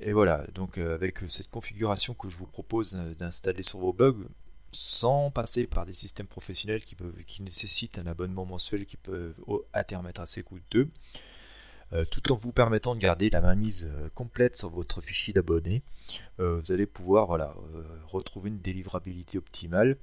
et 0.00 0.12
voilà, 0.12 0.44
donc 0.54 0.76
avec 0.76 1.18
cette 1.28 1.48
configuration 1.48 2.12
que 2.12 2.28
je 2.28 2.36
vous 2.36 2.46
propose 2.46 2.94
d'installer 3.18 3.62
sur 3.62 3.78
vos 3.78 3.94
blogs, 3.94 4.26
sans 4.74 5.30
passer 5.30 5.66
par 5.66 5.86
des 5.86 5.92
systèmes 5.92 6.26
professionnels 6.26 6.84
qui, 6.84 6.94
peuvent, 6.94 7.22
qui 7.26 7.42
nécessitent 7.42 7.98
un 7.98 8.06
abonnement 8.06 8.44
mensuel 8.44 8.86
qui 8.86 8.96
peut 8.96 9.34
à 9.72 9.84
terme 9.84 10.06
être 10.06 10.20
assez 10.20 10.42
coûteux, 10.42 10.90
euh, 11.92 12.04
tout 12.10 12.32
en 12.32 12.36
vous 12.36 12.52
permettant 12.52 12.94
de 12.94 13.00
garder 13.00 13.30
la 13.30 13.40
mainmise 13.40 13.88
euh, 13.88 14.08
complète 14.14 14.56
sur 14.56 14.68
votre 14.68 15.00
fichier 15.00 15.32
d'abonnés. 15.32 15.82
Euh, 16.40 16.60
vous 16.60 16.72
allez 16.72 16.86
pouvoir 16.86 17.26
voilà, 17.26 17.54
retrouver 18.06 18.48
une 18.48 18.60
délivrabilité 18.60 19.38
optimale. 19.38 19.96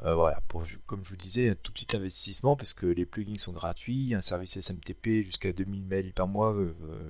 voilà, 0.00 0.40
pour, 0.46 0.64
comme 0.86 1.04
je 1.04 1.10
vous 1.10 1.16
disais, 1.16 1.50
un 1.50 1.56
tout 1.56 1.72
petit 1.72 1.96
investissement 1.96 2.56
parce 2.56 2.72
que 2.72 2.86
les 2.86 3.04
plugins 3.04 3.36
sont 3.36 3.52
gratuits, 3.52 4.14
un 4.14 4.20
service 4.20 4.58
SMTP 4.60 5.24
jusqu'à 5.24 5.52
2000 5.52 5.84
mails 5.84 6.12
par 6.12 6.28
mois 6.28 6.54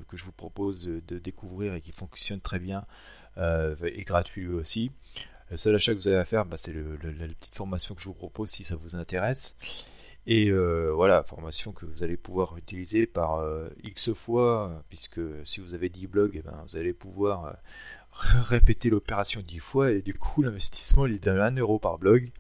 que 0.09 0.17
je 0.17 0.25
vous 0.25 0.33
propose 0.33 0.85
de 0.85 1.19
découvrir 1.19 1.75
et 1.75 1.83
qui 1.83 1.93
fonctionne 1.93 2.41
très 2.41 2.59
bien 2.59 2.87
est 3.37 4.05
gratuit 4.07 4.49
aussi. 4.49 4.91
Le 5.51 5.57
seul 5.57 5.75
achat 5.75 5.95
que 5.95 5.99
vous 5.99 6.09
avez 6.09 6.19
à 6.19 6.25
faire, 6.25 6.45
bah, 6.45 6.57
c'est 6.59 6.75
la 6.75 7.29
petite 7.29 7.55
formation 7.55 7.95
que 7.95 8.03
je 8.03 8.09
vous 8.09 8.15
propose 8.15 8.51
si 8.51 8.65
ça 8.65 8.77
vous 8.77 8.97
intéresse. 8.97 9.57
Et 10.31 10.51
euh, 10.51 10.91
voilà, 10.95 11.23
formation 11.23 11.73
que 11.73 11.87
vous 11.87 12.03
allez 12.03 12.19
pouvoir 12.19 12.59
utiliser 12.59 13.07
par 13.07 13.37
euh, 13.37 13.71
X 13.83 14.13
fois, 14.13 14.85
puisque 14.91 15.21
si 15.45 15.61
vous 15.61 15.73
avez 15.73 15.89
10 15.89 16.07
blogs, 16.07 16.33
eh 16.35 16.43
ben, 16.43 16.55
vous 16.67 16.77
allez 16.77 16.93
pouvoir 16.93 17.47
euh, 17.47 17.53
répéter 18.43 18.91
l'opération 18.91 19.41
10 19.41 19.59
fois, 19.59 19.91
et 19.91 20.03
du 20.03 20.13
coup 20.13 20.43
l'investissement 20.43 21.07
est 21.07 21.25
de 21.25 21.31
1 21.31 21.57
euro 21.57 21.79
par 21.79 21.97
blog. 21.97 22.31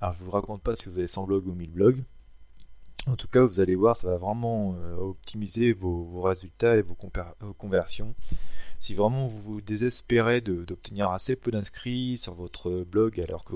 Alors 0.00 0.14
je 0.14 0.22
vous 0.22 0.30
raconte 0.30 0.62
pas 0.62 0.76
si 0.76 0.88
vous 0.88 0.98
avez 0.98 1.08
100 1.08 1.24
blogs 1.24 1.48
ou 1.48 1.52
1000 1.52 1.70
blogs. 1.72 2.04
En 3.08 3.16
tout 3.16 3.26
cas, 3.26 3.42
vous 3.42 3.58
allez 3.58 3.74
voir, 3.74 3.96
ça 3.96 4.06
va 4.06 4.18
vraiment 4.18 4.76
optimiser 4.98 5.72
vos, 5.72 6.20
résultats 6.20 6.76
et 6.76 6.82
vos 6.82 6.94
conversions. 7.54 8.14
Si 8.80 8.94
vraiment 8.94 9.26
vous 9.26 9.40
vous 9.42 9.60
désespérez 9.60 10.40
d'obtenir 10.40 11.10
assez 11.10 11.36
peu 11.36 11.50
d'inscrits 11.50 12.16
sur 12.16 12.32
votre 12.32 12.82
blog 12.84 13.20
alors 13.20 13.44
que 13.44 13.54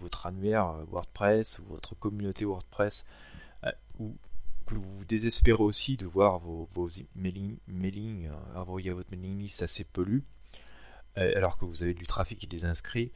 votre 0.00 0.26
annuaire 0.26 0.74
WordPress 0.90 1.60
ou 1.60 1.66
votre 1.72 1.94
communauté 1.94 2.44
WordPress 2.44 3.06
euh, 3.62 3.70
ou 4.00 4.16
que 4.66 4.74
vous 4.74 4.98
vous 4.98 5.04
désespérez 5.04 5.62
aussi 5.62 5.96
de 5.96 6.04
voir 6.04 6.40
vos, 6.40 6.88
mailing, 7.14 7.58
mailing 7.68 8.26
euh, 8.26 8.58
envoyer 8.58 8.90
à 8.90 8.94
votre 8.94 9.08
mailing 9.12 9.38
list 9.38 9.62
assez 9.62 9.84
peu 9.84 10.02
lu, 10.02 10.24
euh, 11.16 11.32
alors 11.36 11.56
que 11.56 11.64
vous 11.64 11.84
avez 11.84 11.94
du 11.94 12.06
trafic 12.06 12.42
et 12.42 12.48
des 12.48 12.64
inscrits, 12.64 13.12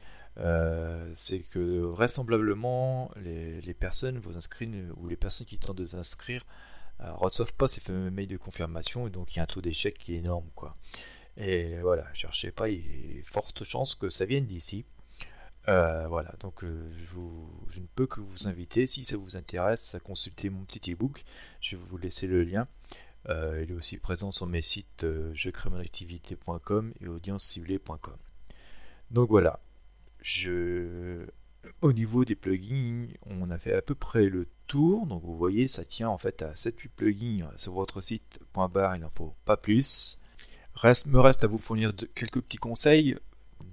c'est 1.15 1.41
que 1.51 1.81
vraisemblablement 1.81 3.11
les, 3.17 3.73
personnes, 3.73 4.19
vos 4.19 4.37
inscrits 4.37 4.69
ou 4.95 5.07
les 5.07 5.17
personnes 5.17 5.47
qui 5.47 5.57
tentent 5.57 5.77
de 5.77 5.85
s'inscrire 5.85 6.45
ne 7.01 7.11
reçoivent 7.11 7.53
pas 7.53 7.67
ces 7.67 7.81
fameux 7.81 8.09
mails 8.09 8.27
de 8.27 8.37
confirmation 8.37 9.05
et 9.07 9.09
donc 9.09 9.33
il 9.33 9.37
y 9.37 9.39
a 9.41 9.43
un 9.43 9.47
taux 9.47 9.61
d'échec 9.61 9.97
qui 9.97 10.15
est 10.15 10.19
énorme 10.19 10.47
quoi. 10.55 10.75
Et 11.37 11.79
voilà, 11.81 12.05
cherchez 12.13 12.51
pas, 12.51 12.69
il 12.69 13.17
y 13.17 13.19
a 13.19 13.23
forte 13.25 13.63
chance 13.63 13.95
que 13.95 14.09
ça 14.09 14.25
vienne 14.25 14.45
d'ici. 14.45 14.85
Euh, 15.67 16.07
voilà, 16.07 16.33
donc 16.39 16.63
euh, 16.63 16.91
je, 17.71 17.79
ne 17.79 17.87
peux 17.95 18.05
que 18.05 18.21
vous 18.21 18.47
inviter, 18.47 18.85
si 18.85 19.03
ça 19.03 19.17
vous 19.17 19.35
intéresse, 19.35 19.95
à 19.95 19.99
consulter 19.99 20.49
mon 20.49 20.63
petit 20.63 20.91
ebook. 20.91 21.23
Je 21.61 21.75
vais 21.75 21.83
vous 21.89 21.97
laisser 21.97 22.27
le 22.27 22.43
lien. 22.43 22.67
Euh, 23.29 23.63
il 23.63 23.71
est 23.71 23.75
aussi 23.75 23.97
présent 23.97 24.31
sur 24.31 24.45
mes 24.45 24.61
sites 24.61 25.03
euh, 25.03 25.33
jecrémonactivité.com 25.33 26.93
et 27.01 27.07
audienceciblée.com. 27.07 28.17
Donc 29.11 29.29
voilà, 29.29 29.59
je... 30.21 31.25
au 31.81 31.93
niveau 31.93 32.23
des 32.25 32.35
plugins, 32.35 33.07
on 33.25 33.49
a 33.49 33.57
fait 33.57 33.73
à 33.73 33.81
peu 33.81 33.95
près 33.95 34.25
le 34.25 34.47
tour. 34.67 35.07
Donc 35.07 35.23
vous 35.23 35.35
voyez, 35.35 35.67
ça 35.67 35.83
tient 35.83 36.09
en 36.09 36.19
fait 36.19 36.43
à 36.43 36.53
7-8 36.53 36.89
plugins 36.95 37.51
sur 37.57 37.73
votre 37.73 38.01
site. 38.01 38.39
il 38.55 39.01
n'en 39.01 39.09
faut 39.15 39.35
pas 39.45 39.57
plus. 39.57 40.17
Me 40.83 41.19
reste 41.19 41.43
à 41.43 41.47
vous 41.47 41.57
fournir 41.57 41.93
quelques 42.13 42.41
petits 42.41 42.57
conseils. 42.57 43.17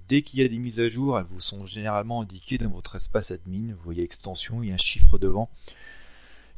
Dès 0.07 0.23
qu'il 0.23 0.39
y 0.39 0.43
a 0.43 0.47
des 0.47 0.57
mises 0.57 0.79
à 0.79 0.87
jour, 0.87 1.19
elles 1.19 1.25
vous 1.25 1.41
sont 1.41 1.67
généralement 1.67 2.21
indiquées 2.21 2.57
dans 2.57 2.69
votre 2.69 2.95
espace 2.95 3.29
admin. 3.29 3.73
Vous 3.73 3.83
voyez 3.83 4.03
extension, 4.03 4.63
il 4.63 4.69
y 4.69 4.71
a 4.71 4.75
un 4.75 4.77
chiffre 4.77 5.19
devant. 5.19 5.49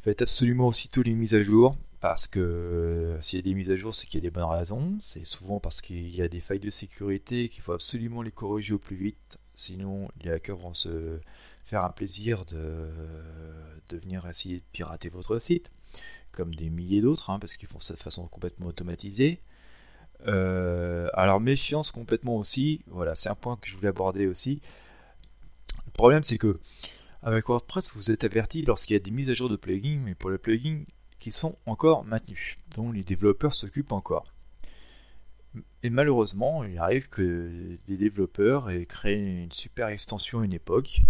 Faites 0.02 0.22
absolument 0.22 0.68
aussitôt 0.68 1.02
les 1.02 1.12
mises 1.12 1.34
à 1.34 1.42
jour. 1.42 1.76
Parce 2.00 2.26
que 2.26 2.40
euh, 2.40 3.20
s'il 3.20 3.38
y 3.38 3.40
a 3.40 3.42
des 3.42 3.54
mises 3.54 3.70
à 3.70 3.76
jour, 3.76 3.94
c'est 3.94 4.06
qu'il 4.06 4.18
y 4.18 4.22
a 4.22 4.28
des 4.28 4.30
bonnes 4.30 4.44
raisons. 4.44 4.96
C'est 5.00 5.24
souvent 5.24 5.60
parce 5.60 5.82
qu'il 5.82 6.14
y 6.14 6.22
a 6.22 6.28
des 6.28 6.40
failles 6.40 6.60
de 6.60 6.70
sécurité 6.70 7.48
qu'il 7.48 7.62
faut 7.62 7.72
absolument 7.72 8.22
les 8.22 8.30
corriger 8.30 8.72
au 8.72 8.78
plus 8.78 8.96
vite. 8.96 9.38
Sinon, 9.54 10.08
les 10.22 10.30
hackers 10.30 10.56
vont 10.56 10.74
se 10.74 11.18
faire 11.64 11.84
un 11.84 11.90
plaisir 11.90 12.44
de, 12.46 12.88
de 13.88 13.96
venir 13.98 14.26
essayer 14.26 14.58
de 14.58 14.64
pirater 14.72 15.08
votre 15.08 15.38
site. 15.38 15.70
Comme 16.32 16.54
des 16.54 16.70
milliers 16.70 17.00
d'autres, 17.00 17.30
hein, 17.30 17.38
parce 17.38 17.56
qu'ils 17.56 17.68
font 17.68 17.80
ça 17.80 17.94
de 17.94 17.98
façon 17.98 18.26
complètement 18.28 18.66
automatisée. 18.66 19.40
Euh, 20.26 21.08
alors 21.14 21.40
méfiance 21.40 21.92
complètement 21.92 22.36
aussi. 22.36 22.82
Voilà, 22.88 23.14
c'est 23.14 23.28
un 23.28 23.34
point 23.34 23.56
que 23.56 23.68
je 23.68 23.76
voulais 23.76 23.88
aborder 23.88 24.26
aussi. 24.26 24.60
Le 25.86 25.92
problème 25.92 26.22
c'est 26.22 26.38
que 26.38 26.58
avec 27.22 27.48
WordPress, 27.48 27.92
vous 27.94 28.10
êtes 28.10 28.24
averti 28.24 28.62
lorsqu'il 28.62 28.94
y 28.94 28.96
a 28.96 29.00
des 29.00 29.10
mises 29.10 29.30
à 29.30 29.34
jour 29.34 29.48
de 29.48 29.56
plugins, 29.56 30.00
mais 30.04 30.14
pour 30.14 30.30
les 30.30 30.38
plugins 30.38 30.84
qui 31.18 31.32
sont 31.32 31.58
encore 31.66 32.04
maintenus, 32.04 32.56
dont 32.74 32.92
les 32.92 33.02
développeurs 33.02 33.54
s'occupent 33.54 33.92
encore. 33.92 34.32
Et 35.82 35.90
malheureusement, 35.90 36.62
il 36.62 36.78
arrive 36.78 37.08
que 37.08 37.78
des 37.86 37.96
développeurs 37.96 38.70
aient 38.70 38.86
créé 38.86 39.42
une 39.42 39.52
super 39.52 39.88
extension 39.88 40.40
à 40.40 40.44
une 40.44 40.52
époque, 40.52 41.00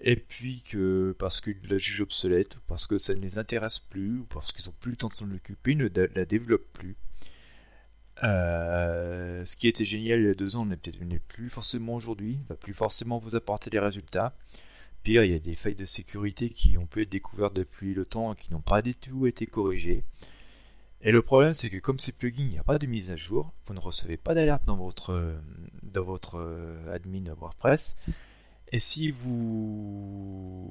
et 0.00 0.16
puis 0.16 0.62
que 0.62 1.16
parce 1.18 1.40
qu'ils 1.40 1.66
la 1.68 1.78
jugent 1.78 2.02
obsolète, 2.02 2.56
parce 2.66 2.86
que 2.86 2.98
ça 2.98 3.14
ne 3.14 3.20
les 3.20 3.38
intéresse 3.38 3.78
plus, 3.78 4.18
ou 4.18 4.24
parce 4.26 4.52
qu'ils 4.52 4.66
n'ont 4.66 4.74
plus 4.78 4.92
le 4.92 4.96
temps 4.96 5.08
de 5.08 5.14
s'en 5.14 5.30
occuper, 5.32 5.72
ils 5.72 5.78
ne 5.78 5.88
la 6.14 6.24
développent 6.26 6.72
plus. 6.74 6.96
Euh, 8.22 9.44
ce 9.44 9.56
qui 9.56 9.66
était 9.66 9.84
génial 9.84 10.20
il 10.20 10.26
y 10.26 10.30
a 10.30 10.34
deux 10.34 10.54
ans 10.54 10.64
n'est 10.64 10.76
peut-être 10.76 11.00
plus 11.26 11.50
forcément 11.50 11.94
aujourd'hui, 11.94 12.38
va 12.48 12.54
plus 12.54 12.74
forcément 12.74 13.18
vous 13.18 13.34
apporter 13.34 13.70
des 13.70 13.80
résultats. 13.80 14.34
Pire, 15.02 15.24
il 15.24 15.32
y 15.32 15.34
a 15.34 15.38
des 15.38 15.56
failles 15.56 15.74
de 15.74 15.84
sécurité 15.84 16.48
qui 16.48 16.78
ont 16.78 16.86
pu 16.86 17.02
être 17.02 17.10
découvertes 17.10 17.54
depuis 17.54 17.92
le 17.92 18.04
temps 18.04 18.32
et 18.32 18.36
qui 18.36 18.52
n'ont 18.52 18.60
pas 18.60 18.80
du 18.82 18.94
tout 18.94 19.26
été 19.26 19.46
corrigées. 19.46 20.04
Et 21.02 21.12
le 21.12 21.20
problème, 21.20 21.52
c'est 21.52 21.68
que 21.68 21.76
comme 21.76 21.98
ces 21.98 22.12
plugins, 22.12 22.44
il 22.44 22.50
n'y 22.50 22.58
a 22.58 22.62
pas 22.64 22.78
de 22.78 22.86
mise 22.86 23.10
à 23.10 23.16
jour, 23.16 23.52
vous 23.66 23.74
ne 23.74 23.80
recevez 23.80 24.16
pas 24.16 24.32
d'alerte 24.32 24.64
dans 24.64 24.76
votre, 24.76 25.36
dans 25.82 26.02
votre 26.04 26.36
euh, 26.38 26.94
admin 26.94 27.30
WordPress. 27.34 27.96
Et 28.72 28.78
si 28.78 29.10
vous, 29.10 30.64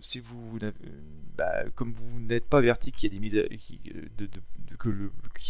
si 0.00 0.18
vous 0.18 0.58
bah, 1.38 1.64
comme 1.76 1.92
vous 1.92 2.18
n'êtes 2.18 2.48
pas 2.48 2.58
averti 2.58 2.90
qu'il 2.90 3.08
y 3.08 3.12
a 3.12 3.14
des 3.16 3.20
mises 3.20 3.36
à, 3.36 3.42
a 3.42 3.48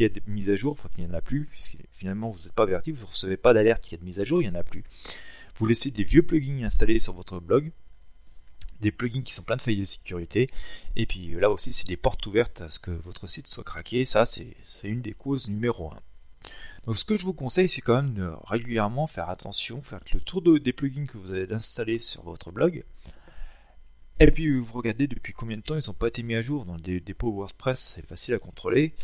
des 0.09 0.23
mises 0.27 0.51
à 0.51 0.57
jour, 0.57 0.73
enfin 0.73 0.91
qu'il 0.95 1.05
n'y 1.05 1.11
en 1.11 1.15
a 1.15 1.23
plus, 1.23 1.47
puisque 1.47 1.79
finalement 1.93 2.31
vous 2.31 2.45
n'êtes 2.45 2.53
pas 2.53 2.65
averti, 2.65 2.93
vous 2.93 3.01
ne 3.01 3.07
recevez 3.07 3.39
pas 3.39 3.55
d'alerte 3.55 3.83
qu'il 3.83 3.93
y 3.93 3.95
a 3.95 4.01
de 4.01 4.05
mise 4.05 4.21
à 4.21 4.25
jour, 4.25 4.43
il 4.43 4.51
n'y 4.51 4.55
en 4.55 4.61
a 4.61 4.63
plus. 4.63 4.85
Vous 5.57 5.65
laissez 5.65 5.91
des 5.91 6.05
vieux 6.05 6.23
plugins 6.23 6.63
installés 6.63 6.99
sur 6.99 7.15
votre 7.15 7.41
blog, 7.41 7.73
des 8.81 8.93
plugins 8.93 9.23
qui 9.23 9.33
sont 9.33 9.43
pleins 9.43 9.57
de 9.57 9.63
failles 9.63 9.81
de 9.81 9.85
sécurité, 9.85 10.51
et 10.95 11.07
puis 11.07 11.31
là 11.41 11.51
aussi 11.51 11.73
c'est 11.73 11.89
des 11.89 11.97
portes 11.97 12.27
ouvertes 12.27 12.61
à 12.61 12.69
ce 12.69 12.79
que 12.79 12.91
votre 12.91 13.27
site 13.27 13.47
soit 13.47 13.65
craqué, 13.65 14.05
ça 14.05 14.27
c'est 14.27 14.55
une 14.85 15.01
des 15.01 15.15
causes 15.15 15.49
numéro 15.49 15.91
1. 15.91 16.03
Donc 16.85 16.97
ce 16.97 17.05
que 17.05 17.17
je 17.17 17.25
vous 17.25 17.33
conseille 17.33 17.71
c'est 17.71 17.81
quand 17.81 17.97
même 17.97 18.13
de 18.13 18.31
régulièrement 18.45 19.07
faire 19.07 19.31
attention, 19.31 19.81
faire 19.81 20.01
le 20.13 20.21
tour 20.21 20.43
des 20.43 20.75
plugins 20.75 21.07
que 21.07 21.17
vous 21.17 21.33
avez 21.33 21.51
installés 21.55 21.99
sur 21.99 22.25
votre 22.25 22.53
blog, 22.53 22.85
et 24.21 24.31
puis 24.33 24.59
vous 24.59 24.73
regardez 24.73 25.07
depuis 25.07 25.33
combien 25.33 25.57
de 25.57 25.63
temps 25.63 25.77
ils 25.77 25.87
n'ont 25.87 25.95
pas 25.95 26.09
été 26.09 26.23
mis 26.23 26.35
à 26.35 26.43
jour. 26.43 26.65
Dans 26.65 26.75
le 26.75 27.01
dépôt 27.01 27.31
WordPress, 27.31 27.95
c'est 27.95 28.07
facile 28.07 28.35
à 28.35 28.39
contrôler. 28.39 28.95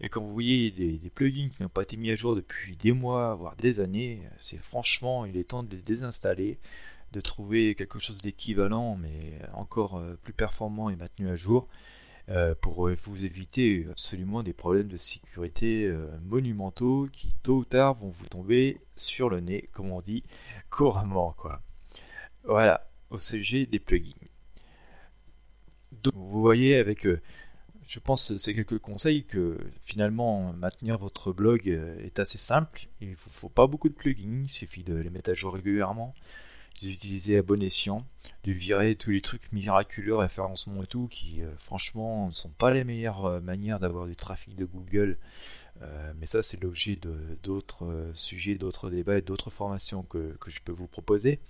Et 0.00 0.08
quand 0.08 0.22
vous 0.22 0.32
voyez 0.32 0.70
des, 0.70 1.10
plugins 1.10 1.48
qui 1.48 1.62
n'ont 1.62 1.68
pas 1.68 1.82
été 1.82 1.96
mis 1.96 2.10
à 2.10 2.14
jour 2.14 2.36
depuis 2.36 2.76
des 2.76 2.92
mois, 2.92 3.34
voire 3.34 3.56
des 3.56 3.80
années, 3.80 4.22
c'est 4.40 4.58
franchement, 4.58 5.26
il 5.26 5.36
est 5.36 5.50
temps 5.50 5.64
de 5.64 5.74
les 5.74 5.82
désinstaller, 5.82 6.58
de 7.12 7.20
trouver 7.20 7.74
quelque 7.74 7.98
chose 7.98 8.22
d'équivalent, 8.22 8.96
mais 8.96 9.38
encore 9.54 9.96
euh, 9.96 10.16
plus 10.22 10.32
performant 10.32 10.90
et 10.90 10.96
maintenu 10.96 11.28
à 11.28 11.34
jour, 11.34 11.66
euh, 12.28 12.54
pour 12.60 12.86
euh, 12.86 12.96
vous 13.04 13.24
éviter 13.24 13.86
absolument 13.90 14.44
des 14.44 14.52
problèmes 14.52 14.86
de 14.86 14.96
sécurité 14.96 15.92
monumentaux 16.24 17.08
qui, 17.12 17.34
tôt 17.42 17.58
ou 17.58 17.64
tard, 17.64 17.94
vont 17.94 18.10
vous 18.10 18.26
tomber 18.26 18.80
sur 18.96 19.28
le 19.28 19.40
nez, 19.40 19.68
comme 19.72 19.90
on 19.90 20.00
dit 20.00 20.22
couramment. 20.70 21.34
Quoi. 21.36 21.60
Voilà, 22.44 22.88
au 23.10 23.18
sujet 23.18 23.66
des 23.66 23.80
plugins. 23.80 24.29
Donc, 25.92 26.14
vous 26.14 26.40
voyez 26.40 26.76
avec, 26.76 27.06
euh, 27.06 27.20
je 27.86 27.98
pense, 27.98 28.36
ces 28.36 28.54
quelques 28.54 28.78
conseils 28.78 29.24
que 29.24 29.58
finalement 29.84 30.52
maintenir 30.52 30.98
votre 30.98 31.32
blog 31.32 31.68
euh, 31.68 31.98
est 32.04 32.18
assez 32.18 32.38
simple. 32.38 32.88
Il 33.00 33.10
ne 33.10 33.14
faut, 33.16 33.48
pas 33.48 33.66
beaucoup 33.66 33.88
de 33.88 33.94
plugins, 33.94 34.42
il 34.44 34.50
suffit 34.50 34.84
de 34.84 34.94
les 34.94 35.10
mettre 35.10 35.30
à 35.30 35.34
jour 35.34 35.54
régulièrement, 35.54 36.14
d'utiliser 36.80 37.38
à 37.38 37.42
bon 37.42 37.62
escient, 37.62 38.06
de 38.44 38.52
virer 38.52 38.94
tous 38.94 39.10
les 39.10 39.20
trucs 39.20 39.52
miraculeux, 39.52 40.14
référencement 40.16 40.82
et 40.84 40.86
tout, 40.86 41.08
qui 41.08 41.42
euh, 41.42 41.50
franchement 41.58 42.28
ne 42.28 42.32
sont 42.32 42.50
pas 42.50 42.70
les 42.70 42.84
meilleures 42.84 43.40
manières 43.42 43.80
d'avoir 43.80 44.06
du 44.06 44.16
trafic 44.16 44.54
de 44.56 44.64
Google 44.64 45.18
mais 46.18 46.26
ça, 46.26 46.42
c'est 46.42 46.62
l'objet 46.62 46.98
d'autres 47.42 48.10
sujets, 48.12 48.56
d'autres 48.56 48.90
débats 48.90 49.16
et 49.16 49.22
d'autres 49.22 49.48
formations 49.48 50.02
que, 50.02 50.36
que, 50.38 50.50
je 50.50 50.60
peux 50.62 50.72
vous 50.72 50.86
proposer. 50.86 51.40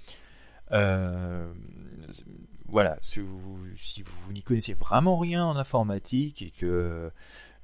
Voilà, 2.71 2.99
si 3.03 3.21
vous, 3.21 3.59
si 3.77 4.03
vous 4.03 4.33
n'y 4.33 4.43
connaissez 4.43 4.75
vraiment 4.75 5.19
rien 5.19 5.45
en 5.45 5.57
informatique 5.57 6.43
et 6.43 6.51
que 6.51 7.11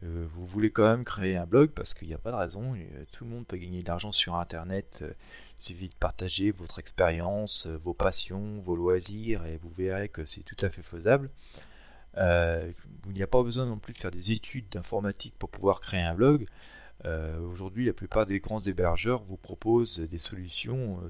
euh, 0.03 0.27
vous 0.31 0.47
voulez 0.47 0.71
quand 0.71 0.87
même 0.87 1.05
créer 1.05 1.37
un 1.37 1.47
blog 1.47 1.71
parce 1.71 1.95
qu'il 1.95 2.09
n'y 2.09 2.14
a 2.14 2.19
pas 2.19 2.31
de 2.31 2.37
raison, 2.37 2.75
euh, 2.75 3.05
tout 3.12 3.25
le 3.25 3.31
monde 3.31 3.47
peut 3.47 3.57
gagner 3.57 3.83
de 3.83 3.88
l'argent 3.88 4.12
sur 4.12 4.35
Internet. 4.35 5.01
Euh, 5.03 5.12
il 5.59 5.64
suffit 5.64 5.88
de 5.88 5.95
partager 5.95 6.51
votre 6.51 6.79
expérience, 6.79 7.66
vos 7.66 7.95
passions, 7.95 8.61
vos 8.61 8.77
loisirs 8.77 9.47
et 9.47 9.57
vous 9.57 9.71
verrez 9.71 10.09
que 10.09 10.25
c'est 10.27 10.42
tout 10.42 10.57
à 10.61 10.69
fait 10.69 10.83
faisable. 10.83 11.31
il 12.16 13.12
n'y 13.14 13.23
a 13.23 13.27
pas 13.27 13.42
besoin 13.42 13.64
non 13.64 13.79
plus 13.79 13.95
de 13.95 13.99
faire 13.99 14.11
des 14.11 14.33
études 14.33 14.69
d'informatique 14.71 15.35
pour 15.38 15.49
pouvoir 15.49 15.81
créer 15.81 16.03
un 16.03 16.14
blog. 16.14 16.47
Aujourd'hui, 17.51 17.87
la 17.87 17.95
plupart 17.95 18.27
des 18.27 18.38
grands 18.40 18.61
hébergeurs 18.61 19.23
vous 19.23 19.38
proposent 19.38 20.01
des 20.01 20.19
solutions 20.19 21.01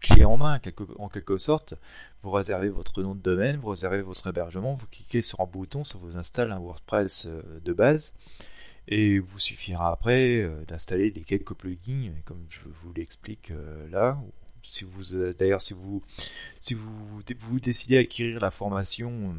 clé 0.00 0.24
en 0.24 0.36
main 0.36 0.60
en 0.98 1.08
quelque 1.08 1.38
sorte. 1.38 1.74
Vous 2.22 2.30
réservez 2.30 2.68
votre 2.68 3.02
nom 3.02 3.14
de 3.14 3.20
domaine, 3.20 3.56
vous 3.56 3.70
réservez 3.70 4.02
votre 4.02 4.26
hébergement, 4.26 4.74
vous 4.74 4.86
cliquez 4.86 5.22
sur 5.22 5.40
un 5.40 5.46
bouton, 5.46 5.84
ça 5.84 5.98
vous 5.98 6.16
installe 6.16 6.52
un 6.52 6.58
WordPress 6.58 7.26
euh, 7.26 7.42
de 7.64 7.72
base. 7.72 8.14
Et 8.88 9.18
vous 9.18 9.38
suffira 9.38 9.92
après 9.92 10.40
euh, 10.40 10.64
d'installer 10.66 11.10
les 11.10 11.20
quelques 11.22 11.54
plugins, 11.54 12.12
comme 12.24 12.44
je 12.48 12.60
vous 12.82 12.92
l'explique 12.92 13.50
euh, 13.50 13.88
là. 13.90 14.18
Si 14.62 14.84
vous, 14.84 15.32
d'ailleurs, 15.38 15.62
si 15.62 15.74
vous, 15.74 16.02
si 16.60 16.74
vous, 16.74 17.22
vous 17.40 17.60
décidez 17.60 17.96
à 17.96 18.00
acquérir 18.00 18.40
la 18.40 18.50
formation 18.50 19.34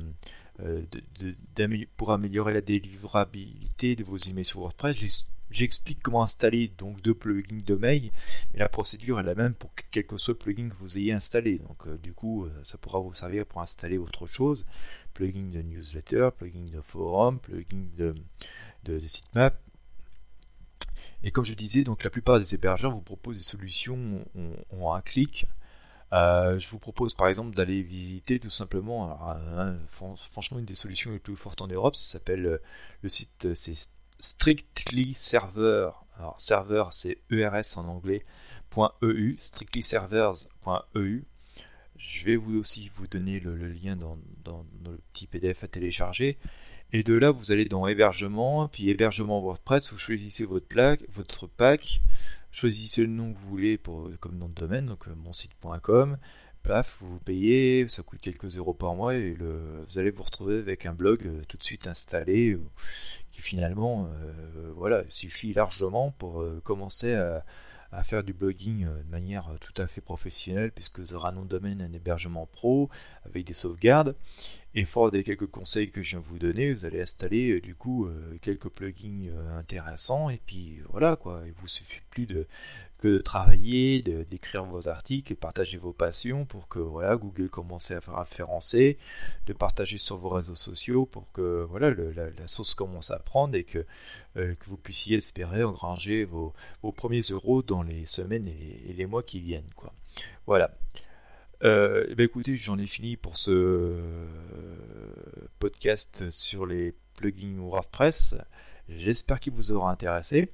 pour 1.98 2.12
améliorer 2.12 2.54
la 2.54 2.62
délivrabilité 2.62 3.96
de 3.96 4.04
vos 4.04 4.18
emails 4.18 4.46
sur 4.46 4.60
WordPress, 4.60 5.26
J'explique 5.52 6.02
comment 6.02 6.24
installer 6.24 6.70
donc 6.78 7.02
deux 7.02 7.14
plugins 7.14 7.62
de 7.66 7.76
mail, 7.76 8.12
mais 8.54 8.60
la 8.60 8.70
procédure 8.70 9.20
est 9.20 9.24
la 9.24 9.36
même 9.36 9.54
pour 9.54 9.72
quel 9.92 10.08
que 10.08 10.18
soit 10.18 10.34
le 10.34 10.38
plugin 10.38 10.70
que 10.70 10.76
vous 10.76 10.98
ayez 10.98 11.12
installé. 11.12 11.60
Donc 11.60 11.88
euh, 11.88 11.98
du 11.98 12.14
coup, 12.14 12.46
euh, 12.46 12.52
ça 12.64 12.78
pourra 12.78 13.00
vous 13.00 13.14
servir 13.14 13.46
pour 13.46 13.62
installer 13.62 13.98
autre 13.98 14.28
chose, 14.28 14.66
plugin 15.14 15.50
de 15.50 15.62
newsletter, 15.62 16.30
plugin 16.38 16.66
de 16.72 16.80
forum, 16.82 17.40
plugin 17.40 17.86
de, 17.98 18.16
de, 18.86 19.00
sitemap. 19.00 19.60
Et 21.24 21.32
comme 21.32 21.46
je 21.46 21.54
disais, 21.54 21.84
donc 21.84 22.04
la 22.06 22.10
plupart 22.10 22.40
des 22.40 22.56
hébergeurs 22.56 22.92
vous 22.92 23.02
proposent 23.02 23.38
des 23.38 23.44
solutions 23.44 24.26
en, 24.72 24.94
un 24.94 25.02
clic. 25.02 25.46
Euh, 26.14 26.60
je 26.60 26.70
vous 26.70 26.80
propose 26.80 27.14
par 27.14 27.28
exemple 27.28 27.56
d'aller 27.56 27.82
visiter 27.82 28.40
tout 28.40 28.50
simplement, 28.50 29.18
franchement 29.88 30.60
une 30.60 30.66
des 30.66 30.76
solutions 30.76 31.12
les 31.12 31.20
plus 31.20 31.38
fortes 31.38 31.62
en 31.62 31.68
Europe, 31.68 31.96
ça 31.96 32.14
s'appelle 32.14 32.60
le 33.02 33.10
site, 33.10 33.54
c'est 33.54 33.76
Strictly 34.22 35.14
Server. 35.16 35.90
Alors, 36.18 36.40
server, 36.40 36.86
c'est 36.92 37.18
ERS 37.32 37.78
en 37.78 37.86
anglais. 37.88 38.24
.eu, 39.02 39.36
strictlyservers.eu. 39.38 41.24
Je 41.98 42.26
vais 42.26 42.36
vous 42.36 42.58
aussi 42.58 42.90
vous 42.96 43.08
donner 43.08 43.40
le, 43.40 43.56
lien 43.56 43.96
dans, 43.96 44.18
le 44.86 44.98
petit 45.12 45.28
PDF 45.28 45.64
à 45.64 45.68
télécharger. 45.68 46.38
Et 46.94 47.04
de 47.04 47.14
là, 47.14 47.32
vous 47.32 47.52
allez 47.52 47.66
dans 47.66 47.88
hébergement, 47.88 48.68
puis 48.68 48.90
hébergement 48.90 49.42
WordPress, 49.42 49.92
vous 49.92 49.98
choisissez 49.98 50.46
votre 50.46 50.68
plaque, 50.68 51.04
votre 51.10 51.48
pack, 51.48 52.02
choisissez 52.52 53.02
le 53.02 53.08
nom 53.08 53.34
que 53.34 53.40
vous 53.40 53.50
voulez 53.50 53.78
pour, 53.78 54.10
comme 54.20 54.38
nom 54.38 54.50
de 54.50 54.54
domaine, 54.54 54.86
donc 54.88 55.08
euh, 55.08 55.16
monsite.com. 55.16 56.18
Paf, 56.64 56.98
vous 57.02 57.18
payez, 57.20 57.88
ça 57.88 58.04
coûte 58.04 58.20
quelques 58.22 58.58
euros 58.58 58.76
par 58.76 58.94
mois 58.94 59.16
et 59.16 59.34
le, 59.34 59.84
vous 59.90 59.98
allez 59.98 60.12
vous 60.12 60.22
retrouver 60.22 60.60
avec 60.60 60.86
un 60.86 60.94
blog 60.94 61.26
euh, 61.26 61.42
tout 61.48 61.58
de 61.58 61.64
suite 61.64 61.88
installé 61.88 62.52
euh, 62.52 62.62
qui 63.32 63.42
finalement 63.42 64.10
voilà, 64.76 65.04
suffit 65.08 65.54
largement 65.54 66.12
pour 66.12 66.44
commencer 66.64 67.14
à, 67.14 67.46
à, 67.92 68.04
faire 68.04 68.24
du 68.24 68.34
blogging 68.34 68.86
de 68.86 69.12
manière 69.12 69.50
tout 69.60 69.80
à 69.82 69.88
fait 69.88 70.02
professionnelle 70.02 70.72
puisque 70.72 71.00
nom 71.32 71.44
de 71.44 71.48
domaine, 71.48 71.82
un 71.82 71.94
hébergement 71.94 72.48
pro 72.52 72.90
avec 73.26 73.46
des 73.46 73.54
sauvegardes. 73.54 74.16
Et 74.74 74.86
fort 74.86 75.12
des 75.12 75.24
quelques 75.24 75.48
conseils 75.48 75.92
que 75.92 76.02
je 76.02 76.12
viens 76.12 76.22
de 76.22 76.26
vous 76.26 76.40
donner, 76.40 76.74
vous 76.74 76.86
allez 76.86 77.02
installer 77.02 77.60
du 77.60 77.76
coup 77.76 78.08
quelques 78.42 78.70
plugins 78.70 79.30
intéressants. 79.58 80.30
Et 80.30 80.40
puis 80.46 80.80
voilà 80.90 81.18
quoi, 81.18 81.44
il 81.46 81.52
vous 81.54 81.68
suffit 81.68 82.02
plus 82.10 82.26
de 82.26 82.48
que 83.02 83.08
de 83.08 83.18
travailler, 83.18 84.02
d'écrire 84.02 84.64
vos 84.64 84.88
articles 84.88 85.34
et 85.34 85.36
partager 85.36 85.78
vos 85.78 85.92
passions 85.92 86.46
pour 86.46 86.68
que 86.68 86.80
voilà, 86.80 87.16
Google 87.18 87.50
commence 87.50 87.90
à 87.90 88.00
faire 88.00 88.18
référencer, 88.18 89.00
de 89.48 89.54
partager 89.54 89.98
sur 89.98 90.18
vos 90.18 90.30
réseaux 90.30 90.56
sociaux 90.56 91.08
pour 91.08 91.30
que 91.34 91.66
voilà, 91.68 91.90
la, 91.92 92.48
sauce 92.48 92.76
commence 92.76 93.10
à 93.10 93.18
prendre 93.18 93.56
et 93.56 93.64
que, 93.64 93.86
euh, 94.38 94.54
que 94.54 94.66
vous 94.68 94.78
puissiez 94.78 95.18
espérer 95.18 95.64
engranger 95.64 96.24
vos, 96.26 96.54
vos, 96.84 96.92
premiers 96.92 97.22
euros 97.22 97.64
dans 97.64 97.82
les 97.82 98.06
semaines 98.06 98.48
et, 98.48 98.94
les 98.94 99.06
mois 99.08 99.24
qui 99.24 99.40
viennent. 99.42 99.74
Quoi. 99.76 99.92
Voilà. 100.46 100.72
Euh, 101.64 102.06
eh 102.08 102.16
ben, 102.16 102.26
écoutez, 102.26 102.56
j'en 102.56 102.78
ai 102.78 102.88
fini 102.88 103.18
pour 103.18 103.38
ce 103.38 104.00
podcast 105.58 106.30
sur 106.30 106.68
les 106.68 106.94
plugins 107.16 107.60
WordPress. 107.60 108.36
J'espère 108.90 109.40
qu'il 109.40 109.54
vous 109.54 109.72
aura 109.72 109.92
intéressé. 109.92 110.52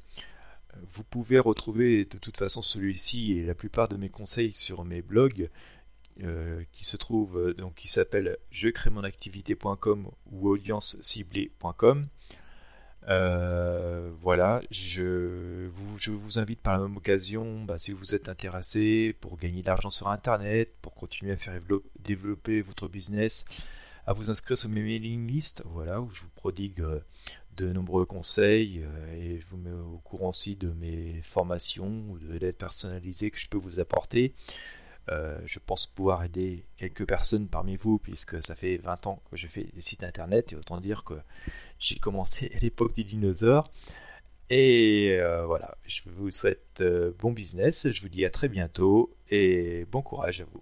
Vous 0.91 1.03
pouvez 1.03 1.39
retrouver 1.39 2.05
de 2.05 2.17
toute 2.17 2.37
façon 2.37 2.61
celui-ci 2.61 3.33
et 3.33 3.43
la 3.43 3.55
plupart 3.55 3.87
de 3.87 3.97
mes 3.97 4.09
conseils 4.09 4.53
sur 4.53 4.83
mes 4.83 5.01
blogs 5.01 5.49
euh, 6.23 6.63
qui 6.71 6.83
se 6.85 6.97
trouvent 6.97 7.53
donc 7.53 7.75
qui 7.75 7.87
s'appellent 7.87 8.37
je 8.49 8.69
crée 8.69 8.89
mon 8.89 9.03
activité.com 9.03 10.09
ou 10.31 10.49
audience-ciblée.com. 10.49 12.07
Euh, 13.09 14.11
voilà, 14.21 14.61
je 14.69 15.67
vous, 15.69 16.39
invite 16.39 16.59
par 16.59 16.73
la 16.73 16.83
même 16.87 16.97
occasion, 16.97 17.63
bah, 17.63 17.77
si 17.77 17.91
vous 17.91 18.13
êtes 18.15 18.27
intéressé 18.27 19.15
pour 19.21 19.37
gagner 19.37 19.61
de 19.61 19.67
l'argent 19.67 19.89
sur 19.89 20.09
Internet, 20.09 20.73
pour 20.81 20.93
continuer 20.93 21.31
à 21.31 21.37
faire 21.37 21.53
développer 22.03 22.61
votre 22.61 22.89
business, 22.89 23.45
à 24.05 24.13
vous 24.13 24.29
inscrire 24.29 24.57
sur 24.57 24.69
mes 24.69 24.81
mailing 24.81 25.25
lists, 25.25 25.63
voilà, 25.65 26.01
où 26.01 26.09
je 26.09 26.21
vous 26.21 26.29
prodigue 26.35 26.81
euh, 26.81 26.99
de 27.57 27.73
nombreux 27.73 28.05
conseils 28.05 28.83
euh, 28.83 29.15
et 29.15 29.39
je 29.39 29.45
vous 29.47 29.57
mets 29.57 29.71
au 29.71 29.99
courant 30.03 30.29
aussi 30.29 30.55
de 30.55 30.69
mes 30.69 31.21
formations 31.23 32.03
ou 32.09 32.19
de 32.19 32.37
l'aide 32.37 32.55
personnalisée 32.55 33.31
que 33.31 33.39
je 33.39 33.49
peux 33.49 33.57
vous 33.57 33.79
apporter. 33.79 34.33
Euh, 35.09 35.39
je 35.45 35.59
pense 35.59 35.87
pouvoir 35.87 36.23
aider 36.23 36.65
quelques 36.75 37.07
personnes 37.07 37.47
parmi 37.47 37.75
vous 37.75 37.97
puisque 37.97 38.43
ça 38.43 38.55
fait 38.55 38.77
20 38.77 39.07
ans 39.07 39.21
que 39.31 39.37
je 39.37 39.47
fais 39.47 39.63
des 39.73 39.81
sites 39.81 40.03
internet 40.03 40.53
et 40.53 40.55
autant 40.55 40.79
dire 40.79 41.03
que 41.03 41.15
j'ai 41.79 41.97
commencé 41.97 42.51
à 42.55 42.59
l'époque 42.59 42.95
des 42.95 43.03
dinosaures. 43.03 43.71
Et 44.49 45.17
euh, 45.19 45.45
voilà, 45.45 45.77
je 45.85 46.03
vous 46.05 46.29
souhaite 46.29 46.81
bon 47.19 47.31
business, 47.31 47.89
je 47.89 48.01
vous 48.01 48.09
dis 48.09 48.23
à 48.23 48.29
très 48.29 48.47
bientôt 48.47 49.13
et 49.29 49.85
bon 49.91 50.01
courage 50.01 50.41
à 50.41 50.45
vous. 50.45 50.61